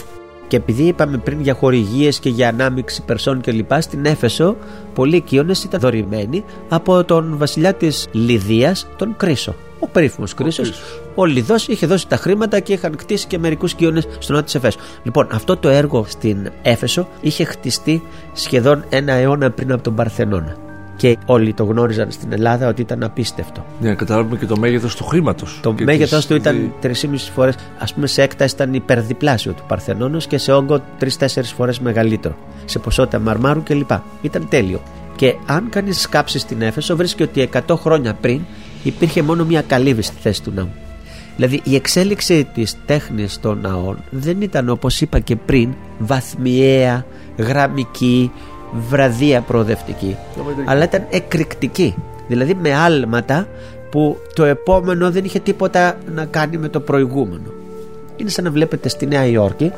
[0.48, 3.72] Και επειδή είπαμε πριν για χορηγίες και για ανάμειξη περσών κλπ.
[3.78, 4.56] Στην Έφεσο,
[4.94, 9.54] πολλοί οικείονε ήταν δωρημένοι από τον βασιλιά της Λιδίας, τον Κρίσο.
[9.84, 10.72] Ο περίφημος Κρίσος.
[11.14, 14.52] Ο Λιδός είχε δώσει τα χρήματα και είχαν κτίσει και μερικούς οικείονε στο νότο τη
[14.56, 14.78] Εφέσου.
[15.02, 20.56] Λοιπόν, αυτό το έργο στην Έφεσο είχε χτιστεί σχεδόν ένα αιώνα πριν από τον Παρθενώνα.
[20.96, 23.64] Και όλοι το γνώριζαν στην Ελλάδα ότι ήταν απίστευτο.
[23.80, 25.58] Για να καταλάβουμε και το μέγεθος του χρήματος.
[25.62, 30.38] Το μέγεθος του ήταν 3,5 φορές, ας πούμε, σε έκταση ήταν υπερδιπλάσιο του Παρθενώνα και
[30.38, 32.36] σε όγκο 3-4 φορές μεγαλύτερο.
[32.64, 33.90] Σε ποσότητα μαρμάρου κλπ.
[34.22, 34.82] Ήταν τέλειο.
[35.16, 38.40] Και αν κανείς σκάψει στην Έφεσο, βρίσκει ότι 100 χρόνια πριν
[38.84, 40.68] υπήρχε μόνο μία καλύβη στη θέση του ναού.
[41.36, 48.30] Δηλαδή η εξέλιξη της τέχνης των ναών δεν ήταν όπως είπα και πριν βαθμιαία, γραμμική,
[48.88, 50.16] βραδία προοδευτική
[50.64, 51.94] αλλά ήταν εκρηκτική
[52.28, 53.48] δηλαδή με άλματα
[53.90, 57.52] που το επόμενο δεν είχε τίποτα να κάνει με το προηγούμενο
[58.16, 59.72] είναι σαν να βλέπετε στη Νέα Υόρκη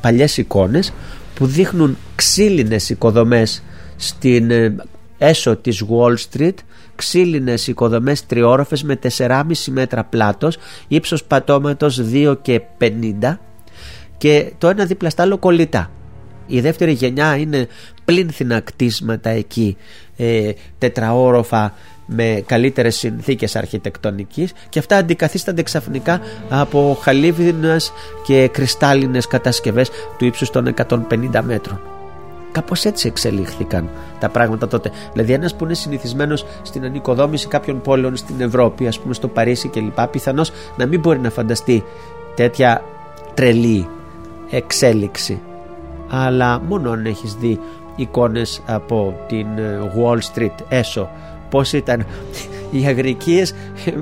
[0.00, 0.92] παλιές εικόνες
[1.34, 3.62] που δείχνουν ξύλινες οικοδομές
[3.96, 4.74] στην ε,
[5.18, 6.54] έσω της Wall Street
[6.94, 10.56] ξύλινες οικοδομές τριόροφες με 4,5 μέτρα πλάτος
[10.88, 13.38] ύψος πατώματος 2 και 50
[14.16, 15.90] και το ένα δίπλα στα άλλο κολλητά
[16.46, 17.68] η δεύτερη γενιά είναι
[18.04, 19.76] πλήνθυνα κτίσματα εκεί
[20.16, 21.74] ε, τετραόροφα
[22.06, 27.92] με καλύτερες συνθήκες αρχιτεκτονικής και αυτά αντικαθίστανται ξαφνικά από χαλίβδινες
[28.24, 31.93] και κρυστάλλινες κατασκευές του ύψους των 150 μέτρων.
[32.54, 33.88] Κάπως έτσι εξελίχθηκαν
[34.18, 34.90] τα πράγματα τότε.
[35.12, 39.68] Δηλαδή ένας που είναι συνηθισμένος στην ανοικοδόμηση κάποιων πόλεων στην Ευρώπη, ας πούμε στο Παρίσι
[39.68, 40.06] κλπ.
[40.06, 41.84] Πιθανώς να μην μπορεί να φανταστεί
[42.34, 42.82] τέτοια
[43.34, 43.88] τρελή
[44.50, 45.40] εξέλιξη.
[46.08, 47.60] Αλλά μόνο αν έχεις δει
[47.96, 51.10] εικόνες από την ε, Wall Street έσω
[51.50, 52.06] πώς ήταν
[52.70, 53.54] οι αγρικίες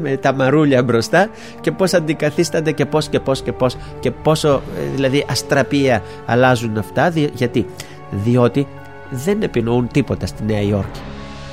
[0.02, 1.28] με τα μαρούλια μπροστά
[1.60, 6.78] και πώς αντικαθίστανται και πώς και πώς και πώς και πόσο ε, δηλαδή αστραπία αλλάζουν
[6.78, 7.66] αυτά γιατί
[8.12, 8.66] διότι
[9.10, 11.00] δεν επινοούν τίποτα στη Νέα Υόρκη.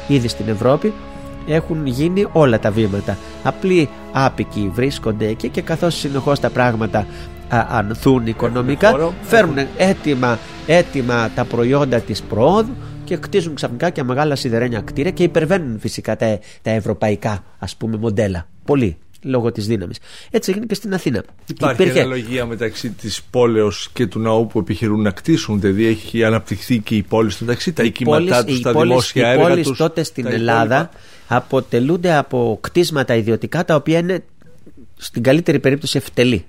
[0.07, 0.93] Ήδη στην Ευρώπη
[1.47, 3.17] έχουν γίνει όλα τα βήματα.
[3.43, 6.99] Απλοί άπικοι βρίσκονται εκεί και καθώς συνεχώς τα πράγματα
[7.49, 14.35] α, ανθούν οικονομικά φέρνουν έτοιμα, έτοιμα τα προϊόντα της προόδου και κτίζουν ξαφνικά και μεγάλα
[14.35, 18.47] σιδερένια κτίρια και υπερβαίνουν φυσικά τα, τα ευρωπαϊκά ας πούμε μοντέλα.
[18.65, 19.97] Πολύ λόγω της δύναμης.
[20.31, 21.23] Έτσι έγινε και στην Αθήνα.
[21.45, 21.99] Υπάρχει Υπήρχε...
[21.99, 26.95] αναλογία μεταξύ της πόλεως και του ναού που επιχειρούν να κτίσουν δηλαδή έχει αναπτυχθεί και
[26.95, 30.25] η πόλη στο μεταξύ τα οικήματά τους, τα δημόσια έργα τους Οι πόλεις τότε στην
[30.25, 30.89] Ελλάδα
[31.27, 34.23] αποτελούνται από κτίσματα ιδιωτικά τα οποία είναι
[34.97, 36.45] στην καλύτερη περίπτωση ευτελή.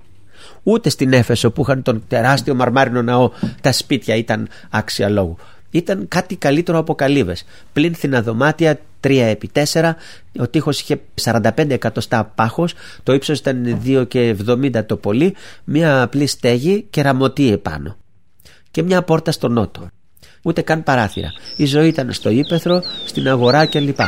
[0.63, 3.31] Ούτε στην Έφεσο που είχαν τον τεράστιο μαρμάρινο ναό
[3.61, 5.37] τα σπίτια ήταν άξια λόγου.
[5.71, 7.45] Ήταν κάτι καλύτερο από καλύβες.
[7.73, 9.91] Πλήνθυνα δωμάτια 3 επί 4
[10.39, 12.73] ο τείχος είχε 45 εκατοστά πάχος.
[13.03, 15.35] Το ύψος ήταν 2 και 70 το πολύ.
[15.63, 17.97] Μια απλή στέγη και ραμωτή επάνω.
[18.71, 19.87] Και μια πόρτα στο νότο.
[20.41, 21.31] Ούτε καν παράθυρα.
[21.55, 23.99] Η ζωή ήταν στο ύπεθρο, στην αγορά κλπ.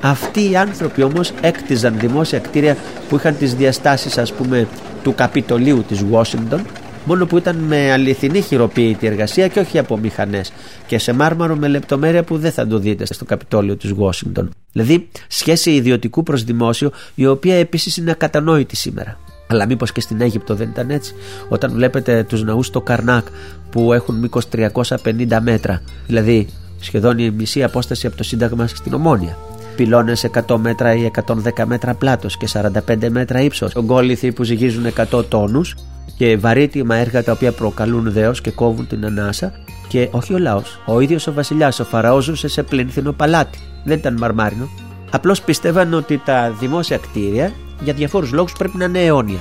[0.00, 2.76] Αυτοί οι άνθρωποι όμως έκτιζαν δημόσια κτίρια
[3.08, 4.68] που είχαν τις διαστάσεις ας πούμε
[5.02, 6.60] του Καπιτολίου της Washington
[7.06, 10.52] μόνο που ήταν με αληθινή χειροποίητη εργασία και όχι από μηχανές.
[10.86, 14.48] Και σε μάρμαρο με λεπτομέρεια που δεν θα το δείτε στο Καπιτόλιο της Washington.
[14.72, 19.18] Δηλαδή, σχέση ιδιωτικού προς δημόσιο, η οποία επίσης είναι ακατανόητη σήμερα.
[19.48, 21.14] Αλλά μήπως και στην Αίγυπτο δεν ήταν έτσι;
[21.48, 23.26] Όταν βλέπετε τους ναούς στο Καρνάκ
[23.70, 26.48] που έχουν μήκος 350 μέτρα, δηλαδή
[26.80, 29.36] σχεδόν η μισή απόσταση από το Σύνταγμα στην Ομόνια
[29.76, 35.24] πυλώνες 100 μέτρα ή 110 μέτρα πλάτος και 45 μέτρα ύψος, ογκόληθοι που ζυγίζουν 100
[35.28, 35.74] τόνους
[36.16, 39.52] και βαρύτιμα έργα τα οποία προκαλούν δέος και κόβουν την ανάσα.
[39.88, 43.98] Και όχι ο λαός, ο ίδιος ο βασιλιάς, ο Φαραώς ζούσε σε πλήνθινο παλάτι, δεν
[43.98, 44.68] ήταν μαρμάρινο.
[45.10, 49.40] Απλώς πίστευαν ότι τα δημόσια κτίρια για διαφόρους λόγους πρέπει να είναι αιώνια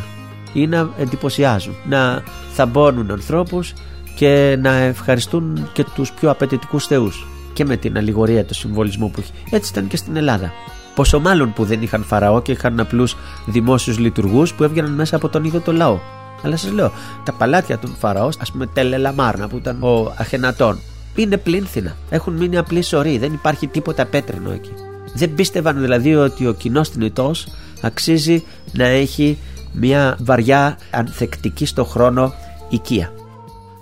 [0.54, 3.74] ή να εντυπωσιάζουν, να θαμπώνουν ανθρώπους
[4.16, 9.20] και να ευχαριστούν και τους πιο απαιτητικούς θεούς και με την αλληγορία του συμβολισμού που
[9.20, 9.32] έχει.
[9.50, 10.52] Έτσι ήταν και στην Ελλάδα.
[10.96, 13.16] Πόσο μάλλον που δεν είχαν φαραώ και είχαν απλούς
[13.46, 16.00] δημόσιους λειτουργούς που έβγαιναν μέσα από τον ίδιο το λαό.
[16.44, 16.92] Αλλά σας λέω,
[17.24, 20.80] τα παλάτια των Φαραώς, ας πούμε Τελελαμάρνα που ήταν ο Αχενατών,
[21.16, 21.96] είναι πλήνθυνα.
[22.10, 24.72] Έχουν μείνει απλή σωροί, δεν υπάρχει τίποτα πέτρινο εκεί.
[25.14, 27.48] Δεν πίστευαν δηλαδή ότι ο κοινός θνητός
[27.82, 29.38] αξίζει να έχει
[29.72, 32.34] μια βαριά ανθεκτική στο χρόνο
[32.70, 33.12] οικία.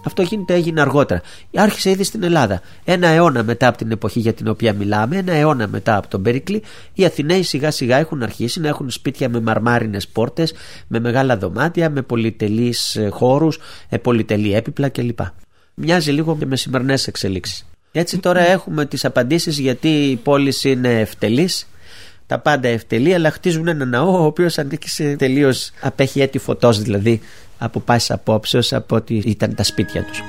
[0.06, 1.22] Αυτό γίνεται, έγινε αργότερα.
[1.56, 2.62] Άρχισε ήδη στην Ελλάδα.
[2.84, 6.22] Ένα αιώνα μετά από την εποχή για την οποία μιλάμε, ένα αιώνα μετά από τον
[6.22, 6.64] Περικλή,
[6.94, 10.54] οι Αθηναίοι σιγά σιγά έχουν αρχίσει να έχουν σπίτια με μαρμάρινες πόρτες,
[10.88, 15.20] με μεγάλα δωμάτια, με πολυτελείς χώρους, ε, πολυτελή έπιπλα κλπ.
[15.74, 17.66] Μοιάζει λίγο και με σημερινές εξελίξεις.
[17.92, 21.68] Έτσι τώρα έχουμε τις απαντήσεις γιατί η πόλη είναι ευτελής
[22.28, 27.22] τα πάντα ευτελή αλλά χτίζουν ένα ναό ο οποίος ανήκει τελείως απέχει έτη φωτός δηλαδή
[27.64, 30.22] από πάσης απόψεως από ότι ήταν τα σπίτια τους.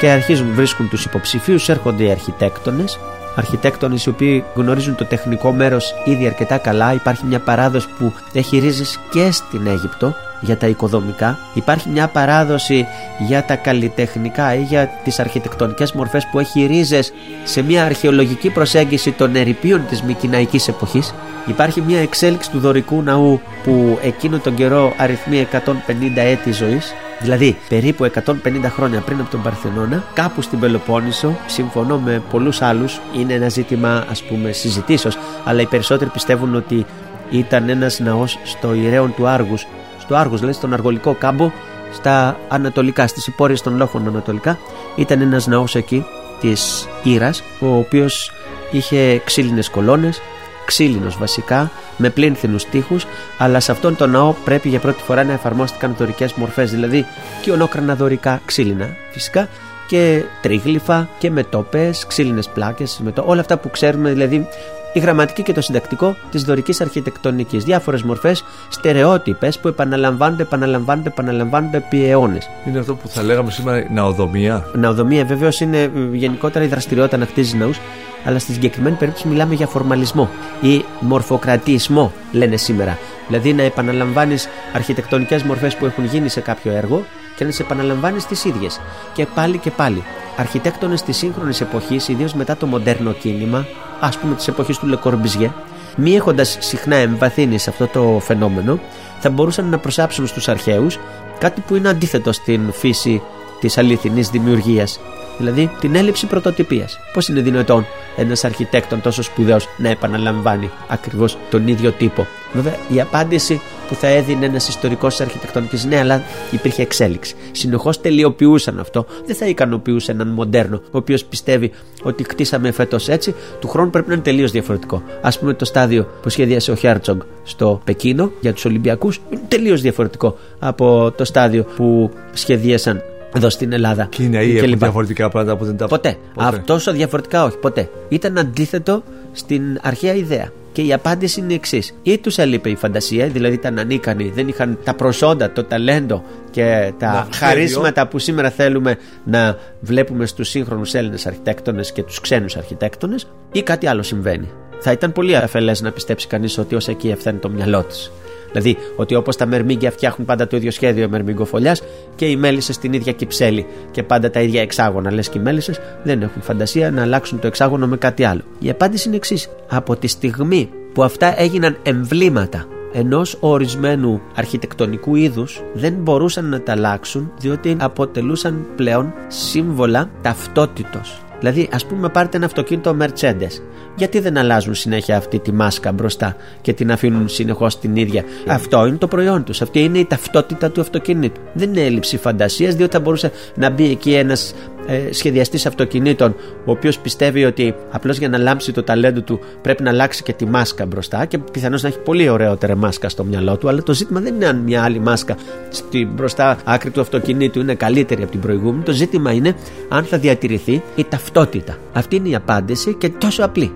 [0.00, 2.98] Και αρχίζουν βρίσκουν τους υποψηφίους έρχονται οι αρχιτέκτονες.
[3.36, 6.92] Αρχιτέκτονες οι οποίοι γνωρίζουν το τεχνικό μέρος ήδη αρκετά καλά.
[6.92, 11.38] Υπάρχει μια παράδοση που έχει ρίζες και στην Αίγυπτο για τα οικοδομικά.
[11.54, 12.86] Υπάρχει μια παράδοση
[13.18, 17.12] για τα καλλιτεχνικά ή για τις αρχιτεκτονικές μορφές που έχει ρίζες
[17.44, 21.14] σε μια αρχαιολογική προσέγγιση των ερηπείων της Μικυναϊκής εποχής.
[21.46, 25.72] Υπάρχει μια εξέλιξη του δωρικού ναού που εκείνο τον καιρό αριθμεί 150
[26.14, 28.32] έτη ζωής Δηλαδή, περίπου 150
[28.64, 34.04] χρόνια πριν από τον Παρθενώνα, κάπου στην Πελοπόννησο, συμφωνώ με πολλούς άλλους, είναι ένα ζήτημα
[34.10, 36.86] ας πούμε συζητήσεως, αλλά οι περισσότεροι πιστεύουν ότι
[37.30, 39.66] ήταν ένας ναός στο Ιρέον του Άργους,
[40.08, 41.52] στο Άργους, δηλαδή στον Αργολικό κάμπο,
[41.92, 44.58] στα ανατολικά, στις υπόρειες των λόφων ανατολικά.
[44.96, 46.04] Ήταν ένας ναός εκεί
[46.40, 48.32] της Ήρας, ο οποίος
[48.70, 50.20] είχε ξύλινες κολόνες,
[50.64, 53.06] ξύλινος βασικά, με πλήνθινους τείχους,
[53.38, 57.06] αλλά σε αυτόν τον ναό πρέπει για πρώτη φορά να εφαρμόστηκαν δωρικές μορφές, δηλαδή
[57.42, 59.48] και ονόκρανα δωρικά ξύλινα φυσικά
[59.88, 64.48] και τρίγλυφα και μετόπες, ξύλινες πλάκες, μετώ, όλα αυτά που ξέρουμε δηλαδή
[64.92, 67.64] η γραμματική και το συντακτικό της δωρικής αρχιτεκτονικής.
[67.64, 72.50] Διάφορες μορφές, στερεότυπες που επαναλαμβάνονται, επαναλαμβάνονται, επαναλαμβάνονται επί αιώνες.
[72.66, 74.66] Είναι αυτό που θα λέγαμε σήμερα ναοδομία.
[74.74, 77.80] Ναοδομία βεβαίως είναι ε, γενικότερα η δραστηριότητα να χτίζει ναούς,
[78.24, 80.28] αλλά στη συγκεκριμένη περίπτωση μιλάμε για φορμαλισμό
[80.60, 82.98] ή μορφοκρατισμό, λένε σήμερα.
[83.26, 87.04] Δηλαδή να επαναλαμβάνεις αρχιτεκτονικές μορφές που έχουν γίνει σε κάποιο έργο
[87.38, 88.80] και να τι επαναλαμβάνεις τις ίδιες.
[89.12, 90.02] Και πάλι και πάλι.
[90.36, 93.66] Αρχιτέκτονες της σύγχρονης εποχής, ιδίως μετά το μοντέρνο κίνημα,
[94.00, 95.50] ας πούμε της εποχής του Λεκορμπιζιέ,
[95.96, 98.78] μη έχοντας συχνά εμβαθύνει σε αυτό το φαινόμενο,
[99.20, 100.98] θα μπορούσαν να προσάψουν στους αρχαίους
[101.38, 103.22] κάτι που είναι αντίθετο στην φύση
[103.60, 105.00] της αληθινής δημιουργίας.
[105.38, 106.98] Δηλαδή την έλλειψη πρωτοτυπίας.
[107.12, 113.00] Πώς είναι δυνατόν ένας αρχιτέκτον τόσο σπουδαίος να επαναλαμβάνει ακριβώς τον ίδιο τύπο; Βέβαια, η
[113.00, 117.34] απάντηση που θα έδινε ένας ιστορικός της αρχιτεκτονικής, ναι, αλλά υπήρχε εξέλιξη.
[117.52, 119.06] Συνεχώς τελειοποιούσαν αυτό.
[119.26, 121.70] Δεν θα ικανοποιούσε έναν μοντέρνο, ο οποίος πιστεύει
[122.02, 125.02] ότι κτίσαμε φέτος έτσι, του χρόνου πρέπει να είναι τελείως διαφορετικό.
[125.20, 129.80] Α πούμε, το στάδιο που σχεδίασε ο Χέρτσογκ στο Πεκίνο για τους Ολυμπιακούς είναι τελείως
[129.80, 133.02] διαφορετικό από το στάδιο που σχεδίασαν
[133.34, 134.04] εδώ στην Ελλάδα.
[134.04, 136.16] Και οι νέοι έχουν διαφορετικά πράγματα που δεν τα Ποτέ.
[136.34, 136.62] ποτέ.
[136.64, 137.90] Τόσο διαφορετικά όχι, ποτέ.
[138.08, 140.52] Ήταν αντίθετο στην αρχαία ιδέα.
[140.78, 141.94] Και η απάντηση είναι η εξής.
[142.02, 146.92] Ή τους έλειπε η φαντασία, δηλαδή ήταν ανίκανοι, δεν είχαν τα προσόντα, το ταλέντο και
[146.98, 153.30] τα χαρίσματα που σήμερα θέλουμε να βλέπουμε στους σύγχρονους Έλληνες αρχιτέκτονες και τους ξένους αρχιτέκτονες,
[153.52, 154.48] ή κάτι άλλο συμβαίνει.
[154.80, 158.12] Θα ήταν πολύ αφελές να πιστέψει κανείς ότι ως εκεί ευθύνει το μυαλό της.
[158.52, 161.76] Δηλαδή ότι όπως τα μερμήγκια φτιάχνουν πάντα το ίδιο σχέδιο μερμηγκοφολιά
[162.14, 165.12] και οι μέλισσες την ίδια κυψέλη και πάντα τα ίδια εξάγωνα.
[165.12, 168.40] Λες και οι μέλισσες δεν έχουν φαντασία να αλλάξουν το εξάγωνο με κάτι άλλο.
[168.58, 169.48] Η απάντηση είναι εξής.
[169.68, 176.72] Από τη στιγμή που αυτά έγιναν εμβλήματα ενός ορισμένου αρχιτεκτονικού είδους δεν μπορούσαν να τα
[176.72, 183.62] αλλάξουν διότι αποτελούσαν πλέον σύμβολα ταυτότητος Δηλαδή, ας πούμε, πάρετε ένα αυτοκίνητο Mercedes.
[183.96, 188.86] Γιατί δεν αλλάζουν συνέχεια αυτή τη μάσκα μπροστά και την αφήνουν συνεχώς την ίδια; Αυτό
[188.86, 189.62] είναι το προϊόν τους.
[189.62, 191.40] Αυτή είναι η ταυτότητα του αυτοκίνητου.
[191.52, 194.54] Δεν είναι έλλειψη φαντασίας, διότι θα μπορούσε να μπει εκεί ένας
[194.90, 199.82] ε, σχεδιαστής αυτοκινήτων, ο οποίος πιστεύει ότι απλώς για να λάμψει το ταλέντο του πρέπει
[199.82, 203.56] να αλλάξει και τη μάσκα μπροστά και πιθανώς να έχει πολύ ωραιότερη μάσκα στο μυαλό
[203.56, 203.68] του.
[203.68, 205.36] Αλλά το ζήτημα δεν είναι αν μια άλλη μάσκα
[205.68, 208.82] στην μπροστά άκρη του αυτοκινήτου είναι καλύτερη από την προηγούμενη.
[208.82, 209.54] Το ζήτημα είναι
[209.88, 211.76] αν θα διατηρηθεί η ταυτότητα.
[211.92, 213.72] Αυτή είναι η απάντηση και τόσο απλή.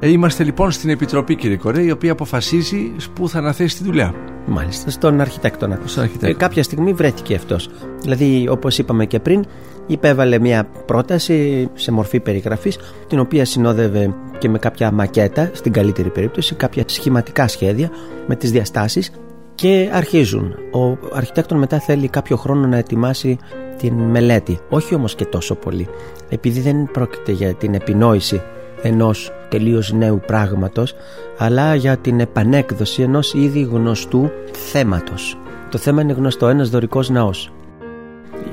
[0.00, 4.14] Ε, είμαστε λοιπόν στην Επιτροπή, κύριε Κορέ, η οποία αποφασίζει πού θα αναθέσει τη δουλειά.
[4.46, 5.80] Μάλιστα, στον αρχιτέκτονα.
[5.84, 6.32] Στον αρχιτέκτονα.
[6.32, 7.68] Ε, κάποια στιγμή βρέθηκε αυτός.
[8.02, 9.44] Δηλαδή, όπως είπαμε και πριν,
[9.88, 16.10] υπέβαλε μια πρόταση σε μορφή περιγραφής την οποία συνόδευε και με κάποια μακέτα στην καλύτερη
[16.10, 17.90] περίπτωση κάποια σχηματικά σχέδια
[18.26, 19.12] με τις διαστάσεις
[19.54, 20.54] και αρχίζουν.
[20.72, 23.38] Ο αρχιτέκτον μετά θέλει κάποιο χρόνο να ετοιμάσει
[23.78, 25.88] την μελέτη όχι όμως και τόσο πολύ
[26.28, 28.42] επειδή δεν πρόκειται για την επινόηση
[28.82, 30.94] ενός τελείως νέου πράγματος
[31.38, 35.38] αλλά για την επανέκδοση ενός ήδη γνωστού θέματος.
[35.70, 36.48] Το θέμα είναι γνωστό.
[36.48, 37.52] Ένας δωρικός ναός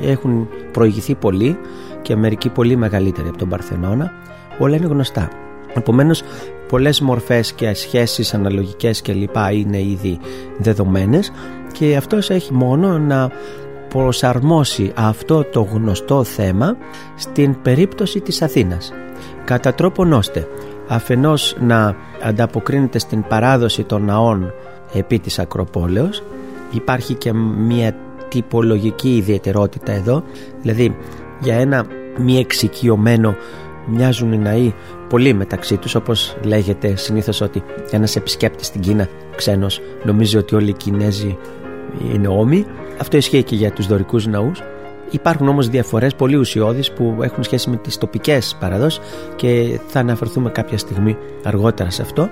[0.02, 1.58] έχουν προηγηθεί πολύ
[2.02, 4.12] και μερικοί πολύ μεγαλύτεροι από τον Παρθενώνα
[4.60, 5.30] όλα είναι γνωστά.
[5.74, 6.24] Επομένως
[6.68, 10.20] πολλές μορφές και σχέσεις αναλογικές και λοιπά είναι ήδη
[10.58, 11.32] δεδομένες
[11.72, 13.32] και αυτός έχει μόνο να
[13.88, 16.78] προσαρμόσει αυτό το γνωστό θέμα
[17.16, 18.94] στην περίπτωση της Αθήνας.
[19.46, 20.48] Κατά τρόπον ώστε
[20.88, 24.54] αφενός να ανταποκρίνεται στην παράδοση των ναών
[24.94, 26.24] επί της Ακροπόλεως
[26.72, 27.96] υπάρχει και μια
[28.30, 30.24] τυπολογική ιδιαιτερότητα εδώ.
[30.62, 30.98] Δηλαδή
[31.42, 31.86] για ένα
[32.18, 33.36] μη εξοικειωμένο
[33.86, 34.74] μοιάζουν οι ναοί
[35.10, 40.70] πολύ μεταξύ τους όπως λέγεται συνήθως ότι ένας επισκέπτης στην Κίνα ξένος νομίζει ότι όλοι
[40.70, 41.38] οι Κινέζοι
[42.14, 42.66] είναι όμοι.
[43.00, 44.62] Αυτό ισχύει και για τους δωρικούς ναούς.
[45.10, 49.00] Υπάρχουν όμως διαφορές πολύ ουσιώδεις που έχουν σχέση με τις τοπικές παραδόσεις
[49.36, 52.30] και θα αναφερθούμε κάποια στιγμή αργότερα σε αυτό.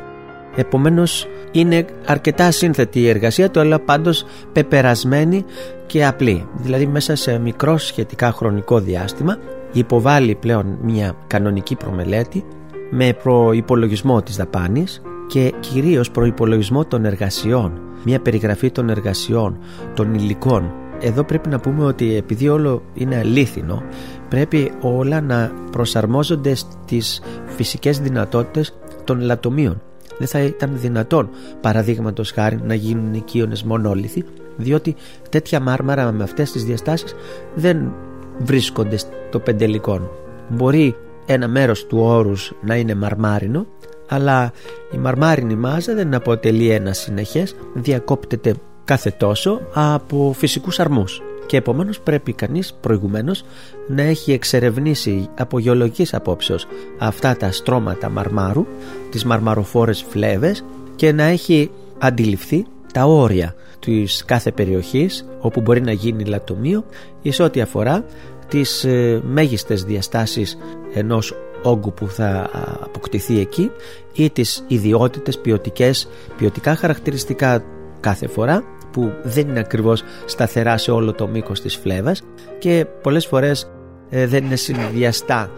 [0.56, 5.46] Επομένως είναι αρκετά σύνθετη η εργασία του αλλά πάντως πεπερασμένη
[5.86, 6.48] και απλή.
[6.56, 9.38] Δηλαδή μέσα σε μικρό σχετικά χρονικό διάστημα
[9.72, 12.46] υποβάλλει πλέον μια κανονική προμελέτη
[12.92, 19.58] με προϋπολογισμό της δαπάνης και κυρίως προϋπολογισμό των εργασιών, μια περιγραφή των εργασιών,
[19.94, 20.72] των υλικών.
[21.00, 23.84] Εδώ πρέπει να πούμε ότι επειδή όλο είναι αλήθινο
[24.30, 28.74] πρέπει όλα να προσαρμόζονται στις φυσικές δυνατότητες
[29.04, 29.82] των λατομείων.
[30.24, 31.30] Δεν θα ήταν δυνατόν
[31.62, 34.24] παραδείγματος χάρη να γίνουν οικείονες μονόλιθοι
[34.58, 34.96] διότι
[35.30, 37.16] τέτοια μάρμαρα με αυτές τις διαστάσεις
[37.56, 37.94] δεν
[38.38, 40.10] βρίσκονται στο πεντελικόν.
[40.50, 40.96] Μπορεί
[41.26, 43.66] ένα μέρος του όρους να είναι μαρμάρινο
[44.08, 44.52] αλλά
[44.94, 52.00] η μαρμάρινη μάζα δεν αποτελεί ένα συνεχές διακόπτεται κάθε τόσο από φυσικούς αρμούς και επομένως
[52.00, 53.44] πρέπει κανείς προηγουμένως
[53.88, 56.68] να έχει εξερευνήσει από γεωλογικής απόψεως
[56.98, 58.66] αυτά τα στρώματα μαρμάρου,
[59.10, 60.66] τις μαρμαροφόρες φλέβες
[60.96, 66.86] και να έχει αντιληφθεί τα όρια της κάθε περιοχής όπου μπορεί να γίνει λατομείο
[67.22, 68.06] εις ό,τι αφορά
[68.48, 70.58] τις ε, μέγιστες διαστάσεις
[70.94, 71.34] ενός
[71.64, 72.50] όγκου που θα
[72.84, 73.72] αποκτηθεί εκεί
[74.14, 77.64] ή τις ιδιότητες ποιοτικές, ποιοτικά χαρακτηριστικά
[78.00, 78.64] κάθε φορά
[78.94, 82.22] που δεν είναι ακριβώς σταθερά σε όλο το μήκος της φλέβας
[82.60, 83.72] και πολλές φορές
[84.10, 85.52] ε, δεν είναι συνδυαστά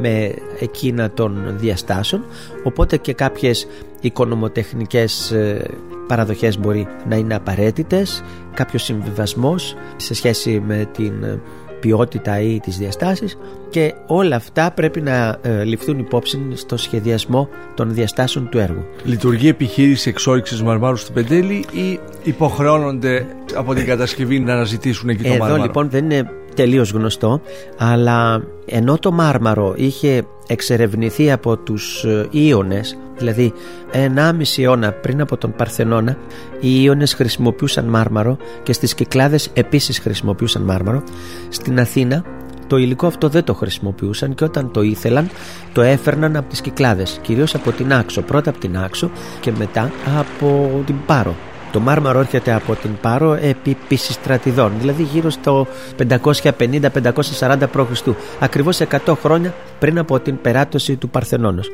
[0.00, 2.24] με εκείνα των διαστάσεων
[2.62, 3.66] οπότε και κάποιες
[4.00, 5.70] οικονομοτεχνικές ε,
[6.06, 8.22] παραδοχές μπορεί να είναι απαραίτητες
[8.54, 11.40] κάποιος συμβιβασμός σε σχέση με την ε,
[11.86, 13.38] ποιότητα ή τις διαστάσεις
[13.70, 18.84] και όλα αυτά πρέπει να ε, ληφθούν υπόψη στο σχεδιασμό των διαστάσεων του έργου.
[19.04, 25.28] Λειτουργεί επιχείρηση εξόριξης μαρμάρου στην Πεντέλη ή υποχρεώνονται από την κατασκευή να αναζητήσουν εκεί το
[25.28, 25.62] Εδώ μάρμαρο.
[25.62, 27.40] λοιπόν δεν είναι τελείως γνωστό
[27.78, 33.52] αλλά ενώ το μάρμαρο είχε εξερευνηθεί από τους ε, Ιώνες δηλαδή
[33.92, 36.16] 1,5 αιώνα πριν από τον Παρθενώνα
[36.60, 41.02] οι Ιώνες χρησιμοποιούσαν μάρμαρο και στις Κυκλάδες επίσης χρησιμοποιούσαν μάρμαρο.
[41.48, 42.24] Στην Αθήνα
[42.66, 45.30] το υλικό αυτό δεν το χρησιμοποιούσαν και όταν το ήθελαν
[45.72, 49.90] το έφερναν από τις Κυκλάδες κυρίως από την Άξο πρώτα από την Άξο και μετά
[50.18, 51.34] από την Πάρο
[51.76, 55.66] το μάρμαρο έρχεται από την Πάρο επί Πισιστρατιδών, δηλαδή γύρω στο
[56.08, 58.08] 550-540 π.Χ.
[58.40, 61.70] Ακριβώς 100 χρόνια πριν από την περάτωση του Παρθενώνος.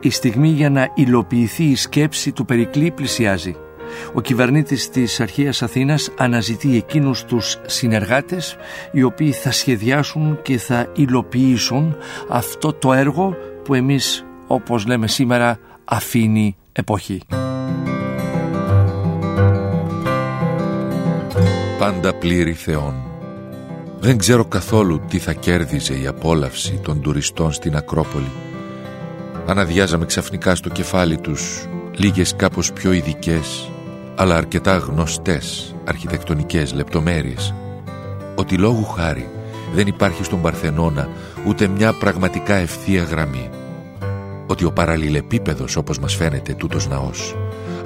[0.00, 3.56] Η στιγμή για να υλοποιηθεί η σκέψη του Περικλή πλησιάζει.
[4.12, 8.56] Ο κυβερνήτης της αρχαίας Αθήνας αναζητεί εκείνους τους συνεργάτες
[8.92, 11.96] οι οποίοι θα σχεδιάσουν και θα υλοποιήσουν
[12.28, 17.20] αυτό το έργο που εμείς όπως λέμε σήμερα αφήνει εποχή.
[21.84, 22.94] Πάντα πλήρη θεών.
[24.00, 28.30] Δεν ξέρω καθόλου τι θα κέρδιζε η απόλαυση των τουριστών στην Ακρόπολη.
[29.46, 33.70] Αναδιάζαμε ξαφνικά στο κεφάλι τους λίγες κάπως πιο ειδικές,
[34.14, 37.54] αλλά αρκετά γνωστές αρχιτεκτονικές λεπτομέρειες.
[38.34, 39.28] Ότι λόγου χάρη
[39.74, 41.08] δεν υπάρχει στον Παρθενώνα
[41.46, 43.50] ούτε μια πραγματικά ευθεία γραμμή.
[44.46, 47.34] Ότι ο παραλληλεπίπεδος όπως μας φαίνεται τούτος ναός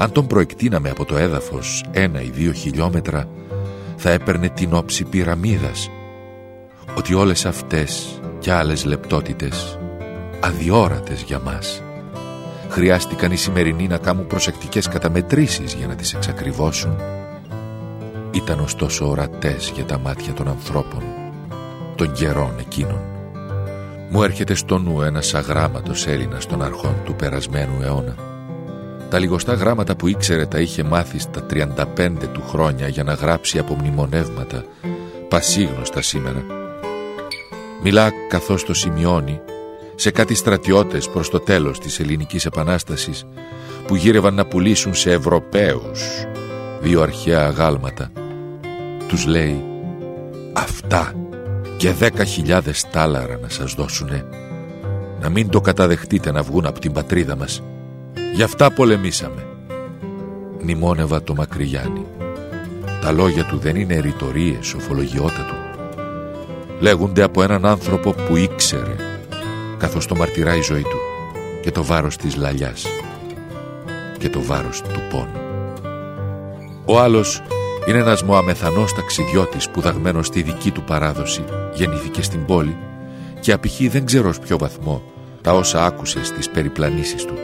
[0.00, 3.28] αν τον προεκτείναμε από το έδαφος ένα ή δύο χιλιόμετρα
[4.00, 5.90] θα έπαιρνε την όψη πυραμίδας
[6.96, 9.78] ότι όλες αυτές και άλλες λεπτότητες
[10.40, 11.82] αδιόρατες για μας
[12.68, 17.00] χρειάστηκαν οι σημερινοί να κάνουν προσεκτικές καταμετρήσεις για να τις εξακριβώσουν.
[18.30, 21.02] Ήταν ωστόσο ορατές για τα μάτια των ανθρώπων
[21.94, 23.00] των καιρών εκείνων.
[24.10, 28.14] Μου έρχεται στο νου ένας αγράμματος Έλληνας των αρχών του περασμένου αιώνα
[29.10, 33.58] τα λιγοστά γράμματα που ήξερε τα είχε μάθει στα 35 του χρόνια για να γράψει
[33.58, 34.64] από μνημονεύματα,
[35.28, 36.44] πασίγνωστα σήμερα.
[37.82, 39.40] Μιλά καθώς το σημειώνει
[39.94, 43.26] σε κάτι στρατιώτες προς το τέλος της ελληνικής επανάστασης
[43.86, 46.26] που γύρευαν να πουλήσουν σε Ευρωπαίους
[46.80, 48.10] δύο αρχαία αγάλματα.
[49.08, 49.64] Τους λέει
[50.52, 51.12] «Αυτά
[51.76, 54.24] και δέκα χιλιάδες τάλαρα να σας δώσουνε.
[55.20, 57.62] Να μην το καταδεχτείτε να βγουν από την πατρίδα μας.
[58.34, 59.46] Γι' αυτά πολεμήσαμε.
[60.62, 62.06] Νημόνευα το Μακρυγιάννη.
[63.00, 65.54] Τα λόγια του δεν είναι ρητορίες σοφολογιότατου.
[66.80, 68.96] Λέγονται από έναν άνθρωπο που ήξερε,
[69.78, 70.98] καθώς το μαρτυρά η ζωή του,
[71.62, 72.86] και το βάρος της λαλιάς
[74.18, 75.40] και το βάρος του πόνου.
[76.84, 77.42] Ο άλλος
[77.86, 82.76] είναι ένας μοαμεθανός ταξιδιώτης που δαγμένος στη δική του παράδοση γεννήθηκε στην πόλη
[83.40, 85.02] και απηχεί δεν ξέρω ποιο βαθμό
[85.42, 87.34] τα όσα άκουσε στις περιπλανήσεις του.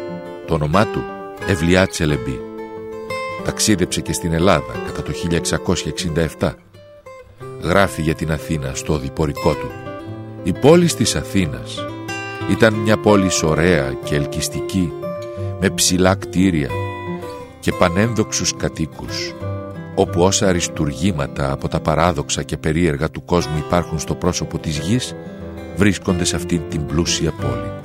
[0.47, 1.03] Το όνομά του
[1.47, 2.41] Ευλιά Τσελεμπή.
[3.45, 5.13] Ταξίδεψε και στην Ελλάδα κατά το
[6.39, 6.53] 1667.
[7.63, 9.71] Γράφει για την Αθήνα στο διπορικό του.
[10.43, 11.85] Η πόλη της Αθήνας
[12.51, 14.93] ήταν μια πόλη ωραία και ελκυστική
[15.61, 16.69] με ψηλά κτίρια
[17.61, 19.35] και πανένδοξους κατοίκους
[19.95, 25.15] όπου όσα αριστουργήματα από τα παράδοξα και περίεργα του κόσμου υπάρχουν στο πρόσωπο της γης
[25.77, 27.84] βρίσκονται σε αυτήν την πλούσια πόλη.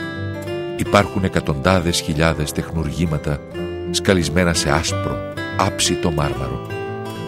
[0.80, 3.42] Υπάρχουν εκατοντάδες χιλιάδες τεχνουργήματα
[3.92, 5.18] σκαλισμένα σε άσπρο,
[5.58, 6.68] άψιτο μάρμαρο,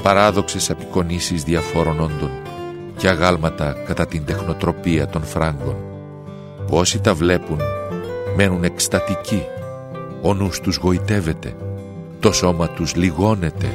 [0.03, 2.31] παράδοξες απεικονίσεις διαφόρων όντων
[2.97, 5.75] και αγάλματα κατά την τεχνοτροπία των φράγκων,
[6.67, 7.59] που όσοι τα βλέπουν
[8.35, 9.45] μένουν εκστατικοί,
[10.21, 11.55] ο νους τους γοητεύεται,
[12.19, 13.67] το σώμα τους λιγώνεται,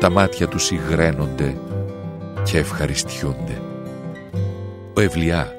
[0.00, 1.56] τα μάτια τους υγραίνονται
[2.44, 3.60] και ευχαριστιούνται.
[4.96, 5.54] Ο Ευλιά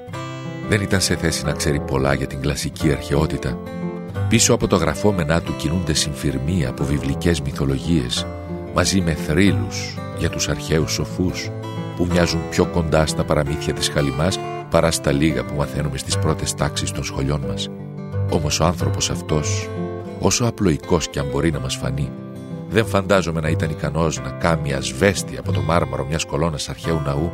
[0.70, 3.58] δεν ήταν σε θέση να ξέρει πολλά για την κλασική αρχαιότητα.
[4.30, 8.26] Πίσω από το γραφόμενά του κινούνται συμφυρμοί από βιβλικές μυθολογίες
[8.74, 11.50] μαζί με θρύλους για τους αρχαίους σοφούς
[11.96, 14.40] που μοιάζουν πιο κοντά στα παραμύθια της Χαλιμάς
[14.70, 17.70] παρά στα λίγα που μαθαίνουμε στις πρώτες τάξεις των σχολιών μας.
[18.30, 19.70] Όμως ο άνθρωπος αυτός,
[20.20, 22.12] όσο απλοϊκός και αν μπορεί να μας φανεί,
[22.70, 27.32] δεν φαντάζομαι να ήταν ικανός να κάνει ασβέστη από το μάρμαρο μιας κολόνας αρχαίου ναού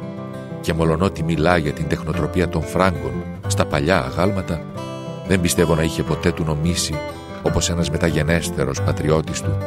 [0.64, 3.12] και μολονότι μιλά για την τεχνοτροπία των Φράγκων
[3.48, 4.62] στα παλιά αγάλματα,
[5.28, 6.94] δεν πιστεύω να είχε ποτέ του νομίσει,
[7.44, 9.58] όπως ένας μεταγενέστερος πατριώτης του,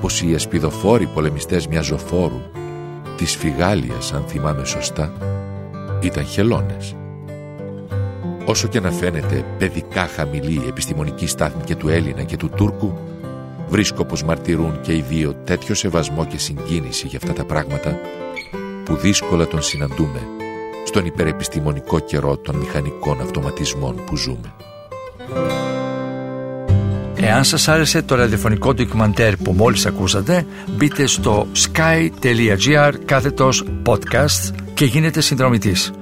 [0.00, 2.40] πως οι εσπιδοφόροι πολεμιστές μιας ζωφόρου,
[3.16, 5.12] της Φιγάλιας αν θυμάμαι σωστά,
[6.00, 6.94] ήταν χελώνες.
[8.44, 12.98] Όσο και να φαίνεται παιδικά χαμηλή η επιστημονική στάθμη και του Έλληνα και του Τούρκου,
[13.68, 17.98] βρίσκω πως μαρτυρούν και οι δύο τέτοιο σεβασμό και συγκίνηση για αυτά τα πράγματα
[18.84, 20.20] που δύσκολα τον συναντούμε
[20.86, 24.54] στον υπερεπιστημονικό καιρό των μηχανικών αυτοματισμών που ζούμε.
[27.22, 34.84] Εάν σας άρεσε το ραδιοφωνικό ντοκιμαντέρ που μόλις ακούσατε, μπείτε στο sky.gr κάθετος podcast και
[34.84, 35.92] γίνετε συνδρομητής.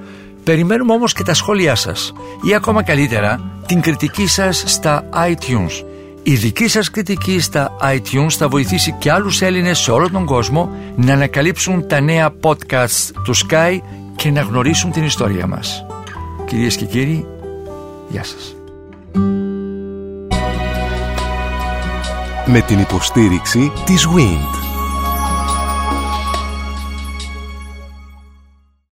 [0.43, 2.13] Περιμένουμε όμως και τα σχόλιά σας
[2.49, 5.88] ή ακόμα καλύτερα την κριτική σας στα iTunes.
[6.23, 10.69] Η δική σας κριτική στα iTunes θα βοηθήσει και άλλους Έλληνες σε όλο τον κόσμο
[10.95, 13.79] να ανακαλύψουν τα νέα podcasts του Sky
[14.15, 15.85] και να γνωρίσουν την ιστορία μας.
[16.45, 17.25] Κυρίες και κύριοι,
[18.09, 18.55] γεια σας.
[22.45, 24.68] Με την υποστήριξη της WIND.